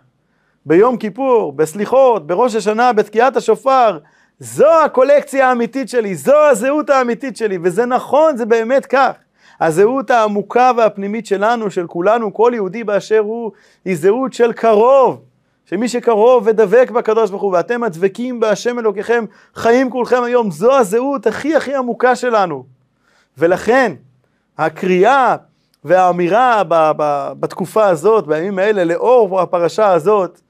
ביום 0.67 0.97
כיפור, 0.97 1.53
בסליחות, 1.53 2.27
בראש 2.27 2.55
השנה, 2.55 2.93
בתקיעת 2.93 3.37
השופר, 3.37 3.99
זו 4.41 4.81
הקולקציה 4.85 5.49
האמיתית 5.49 5.89
שלי, 5.89 6.15
זו 6.15 6.37
הזהות 6.37 6.91
האמיתית 6.91 7.37
שלי, 7.37 7.59
וזה 7.63 7.87
נכון, 7.87 8.37
זה 8.37 8.47
באמת 8.47 8.87
כך. 8.87 9.13
הזהות 9.61 10.11
העמוקה 10.11 10.71
והפנימית 10.77 11.27
שלנו, 11.27 11.71
של 11.71 11.87
כולנו, 11.87 12.35
כל 12.35 12.53
יהודי 12.55 12.85
באשר 12.85 13.19
הוא, 13.19 13.53
היא 13.85 13.97
זהות 13.97 14.33
של 14.33 14.53
קרוב. 14.53 15.21
שמי 15.65 15.89
שקרוב 15.89 16.47
ודבק 16.47 16.91
בקדוש 16.91 17.31
ברוך 17.31 17.43
הוא, 17.43 17.53
ואתם 17.53 17.83
הדבקים 17.83 18.41
בהשם 18.41 18.79
אלוקיכם, 18.79 19.25
חיים 19.55 19.91
כולכם 19.91 20.23
היום, 20.23 20.51
זו 20.51 20.79
הזהות 20.79 21.27
הכי 21.27 21.57
הכי 21.57 21.75
עמוקה 21.75 22.17
שלנו. 22.17 22.65
ולכן, 23.39 23.93
הקריאה 24.59 25.37
והאמירה 25.85 26.63
ב- 26.69 26.91
ב- 26.97 27.33
בתקופה 27.41 27.87
הזאת, 27.87 28.27
בימים 28.27 28.59
האלה, 28.59 28.85
לאור 28.85 29.41
הפרשה 29.41 29.93
הזאת, 29.93 30.41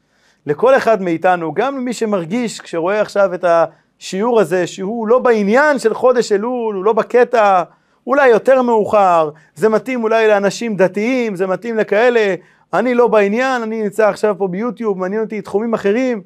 לכל 0.47 0.77
אחד 0.77 1.03
מאיתנו, 1.03 1.55
גם 1.55 1.77
למי 1.77 1.93
שמרגיש 1.93 2.61
כשרואה 2.61 3.01
עכשיו 3.01 3.35
את 3.35 3.45
השיעור 3.45 4.41
הזה, 4.41 4.67
שהוא 4.67 5.09
לא 5.09 5.19
בעניין 5.19 5.79
של 5.79 5.95
חודש 5.95 6.33
אלול, 6.33 6.75
הוא 6.75 6.85
לא 6.85 6.93
בקטע 6.93 7.63
אולי 8.07 8.29
יותר 8.29 8.63
מאוחר, 8.63 9.31
זה 9.55 9.69
מתאים 9.69 10.03
אולי 10.03 10.29
לאנשים 10.29 10.77
דתיים, 10.77 11.37
זה 11.37 11.47
מתאים 11.47 11.77
לכאלה, 11.77 12.35
אני 12.73 12.95
לא 12.95 13.09
בעניין, 13.09 13.63
אני 13.63 13.83
נמצא 13.83 14.09
עכשיו 14.09 14.35
פה 14.39 14.49
ביוטיוב, 14.49 14.99
מעניין 14.99 15.23
אותי 15.23 15.41
תחומים 15.41 15.75
אחרים. 15.75 16.23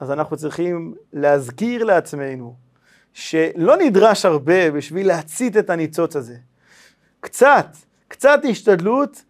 אז 0.00 0.10
אנחנו 0.10 0.36
צריכים 0.36 0.94
להזכיר 1.12 1.84
לעצמנו 1.84 2.54
שלא 3.12 3.76
נדרש 3.76 4.24
הרבה 4.24 4.70
בשביל 4.70 5.06
להצית 5.06 5.56
את 5.56 5.70
הניצוץ 5.70 6.16
הזה. 6.16 6.34
קצת, 7.20 7.66
קצת 8.08 8.40
השתדלות 8.50 9.22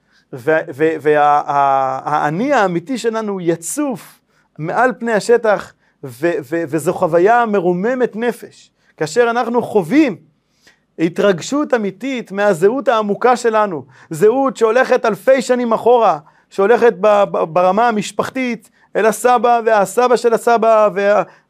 והאני 1.03 2.53
האמיתי 2.53 2.99
שלנו 2.99 3.41
יצוף 3.41 4.21
מעל 4.59 4.93
פני 4.99 5.13
השטח 5.13 5.73
וזו 6.03 6.93
חוויה 6.93 7.47
מרוממת 7.47 8.17
נפש. 8.17 8.71
כאשר 8.97 9.27
אנחנו 9.31 9.63
חווים 9.63 10.17
התרגשות 10.99 11.75
אמיתית 11.75 12.33
מהזהות 12.33 12.89
העמוקה 12.89 13.37
שלנו, 13.37 13.85
זהות 14.11 14.57
שהולכת 14.57 15.05
אלפי 15.05 15.43
שנים 15.43 15.73
אחורה, 15.73 16.19
שהולכת 16.51 16.95
ברמה 17.31 17.89
המשפחתית 17.89 18.71
אל 18.97 19.07
הסבא 19.07 19.61
והסבא 19.67 20.17
של 20.17 20.35
הסבא 20.35 20.89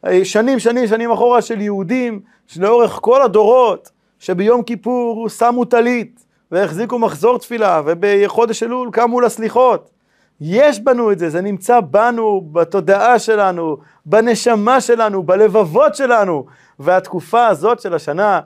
והשנים 0.03 0.59
שנים 0.59 0.87
שנים 0.87 1.11
אחורה 1.11 1.41
של 1.41 1.61
יהודים 1.61 2.19
שלאורך 2.47 2.99
כל 3.01 3.21
הדורות 3.21 3.91
שביום 4.19 4.63
כיפור 4.63 5.29
שמו 5.29 5.65
טלית 5.65 6.25
והחזיקו 6.51 6.99
מחזור 6.99 7.39
תפילה 7.39 7.81
ובחודש 7.85 8.63
אלול 8.63 8.89
קמו 8.91 9.21
לסליחות. 9.21 9.89
יש 10.41 10.79
בנו 10.79 11.11
את 11.11 11.19
זה, 11.19 11.29
זה 11.29 11.41
נמצא 11.41 11.79
בנו, 11.79 12.41
בתודעה 12.51 13.19
שלנו, 13.19 13.77
בנשמה 14.05 14.81
שלנו, 14.81 15.23
בלבבות 15.23 15.95
שלנו 15.95 16.45
והתקופה 16.79 17.47
הזאת 17.47 17.79
של 17.79 17.93
השנה 17.93 18.39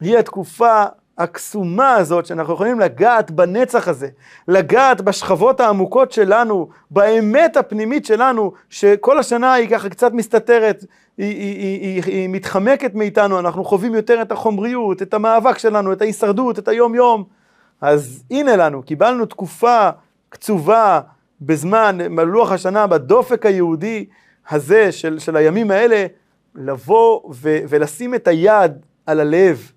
היא 0.00 0.18
התקופה 0.18 0.84
הקסומה 1.18 1.94
הזאת 1.94 2.26
שאנחנו 2.26 2.54
יכולים 2.54 2.80
לגעת 2.80 3.30
בנצח 3.30 3.88
הזה, 3.88 4.08
לגעת 4.48 5.00
בשכבות 5.00 5.60
העמוקות 5.60 6.12
שלנו, 6.12 6.68
באמת 6.90 7.56
הפנימית 7.56 8.06
שלנו, 8.06 8.52
שכל 8.70 9.18
השנה 9.18 9.52
היא 9.52 9.68
ככה 9.68 9.88
קצת 9.88 10.12
מסתתרת, 10.12 10.84
היא, 11.18 11.36
היא, 11.36 11.56
היא, 11.58 12.02
היא, 12.02 12.02
היא 12.12 12.28
מתחמקת 12.28 12.94
מאיתנו, 12.94 13.38
אנחנו 13.38 13.64
חווים 13.64 13.94
יותר 13.94 14.22
את 14.22 14.32
החומריות, 14.32 15.02
את 15.02 15.14
המאבק 15.14 15.58
שלנו, 15.58 15.92
את 15.92 16.02
ההישרדות, 16.02 16.58
את 16.58 16.68
היום 16.68 16.94
יום. 16.94 17.24
אז 17.80 18.24
הנה 18.30 18.56
לנו, 18.56 18.82
קיבלנו 18.82 19.26
תקופה 19.26 19.90
קצובה 20.28 21.00
בזמן, 21.40 21.98
בלוח 22.16 22.52
השנה, 22.52 22.86
בדופק 22.86 23.46
היהודי 23.46 24.06
הזה 24.50 24.92
של, 24.92 25.18
של 25.18 25.36
הימים 25.36 25.70
האלה, 25.70 26.06
לבוא 26.54 27.20
ו, 27.32 27.58
ולשים 27.68 28.14
את 28.14 28.28
היד 28.28 28.72
על 29.06 29.20
הלב, 29.20 29.72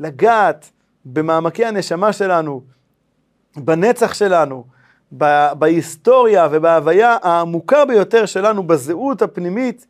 לגעת 0.00 0.70
במעמקי 1.04 1.64
הנשמה 1.64 2.12
שלנו, 2.12 2.62
בנצח 3.56 4.14
שלנו, 4.14 4.64
בהיסטוריה 5.58 6.48
ובהוויה 6.50 7.16
העמוקה 7.22 7.84
ביותר 7.84 8.26
שלנו, 8.26 8.62
בזהות 8.62 9.22
הפנימית 9.22 9.86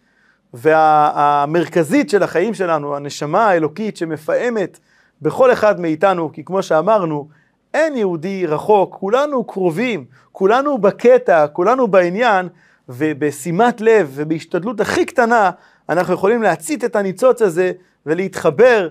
והמרכזית 0.54 2.10
של 2.10 2.22
החיים 2.22 2.54
שלנו, 2.54 2.96
הנשמה 2.96 3.46
האלוקית 3.46 3.96
שמפעמת 3.96 4.78
בכל 5.22 5.52
אחד 5.52 5.80
מאיתנו, 5.80 6.32
כי 6.32 6.44
כמו 6.44 6.62
שאמרנו, 6.62 7.28
אין 7.74 7.96
יהודי 7.96 8.46
רחוק, 8.46 8.96
כולנו 9.00 9.44
קרובים, 9.44 10.04
כולנו 10.32 10.78
בקטע, 10.78 11.46
כולנו 11.46 11.88
בעניין, 11.88 12.48
ובשימת 12.88 13.80
לב 13.80 14.10
ובהשתדלות 14.14 14.80
הכי 14.80 15.04
קטנה, 15.04 15.50
אנחנו 15.88 16.14
יכולים 16.14 16.42
להצית 16.42 16.84
את 16.84 16.96
הניצוץ 16.96 17.42
הזה 17.42 17.72
ולהתחבר 18.06 18.88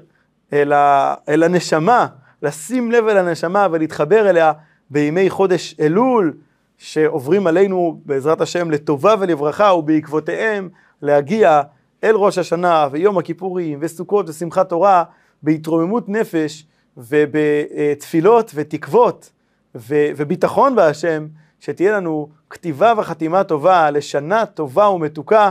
אל, 0.53 0.73
ה, 0.73 1.13
אל 1.29 1.43
הנשמה, 1.43 2.07
לשים 2.41 2.91
לב 2.91 3.07
אל 3.07 3.17
הנשמה 3.17 3.67
ולהתחבר 3.71 4.29
אליה 4.29 4.51
בימי 4.89 5.29
חודש 5.29 5.75
אלול, 5.79 6.33
שעוברים 6.77 7.47
עלינו 7.47 8.01
בעזרת 8.05 8.41
השם 8.41 8.71
לטובה 8.71 9.15
ולברכה, 9.19 9.73
ובעקבותיהם 9.73 10.69
להגיע 11.01 11.61
אל 12.03 12.15
ראש 12.15 12.37
השנה 12.37 12.87
ויום 12.91 13.17
הכיפורים 13.17 13.79
וסוכות 13.81 14.29
ושמחת 14.29 14.69
תורה 14.69 15.03
בהתרוממות 15.43 16.09
נפש 16.09 16.65
ובתפילות 16.97 18.51
ותקוות 18.55 19.31
וביטחון 19.75 20.75
בהשם, 20.75 21.27
שתהיה 21.59 21.97
לנו 21.97 22.29
כתיבה 22.49 22.93
וחתימה 22.97 23.43
טובה 23.43 23.91
לשנה 23.91 24.45
טובה 24.45 24.89
ומתוקה, 24.89 25.49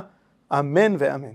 אמן 0.53 0.94
ואמן. 0.99 1.32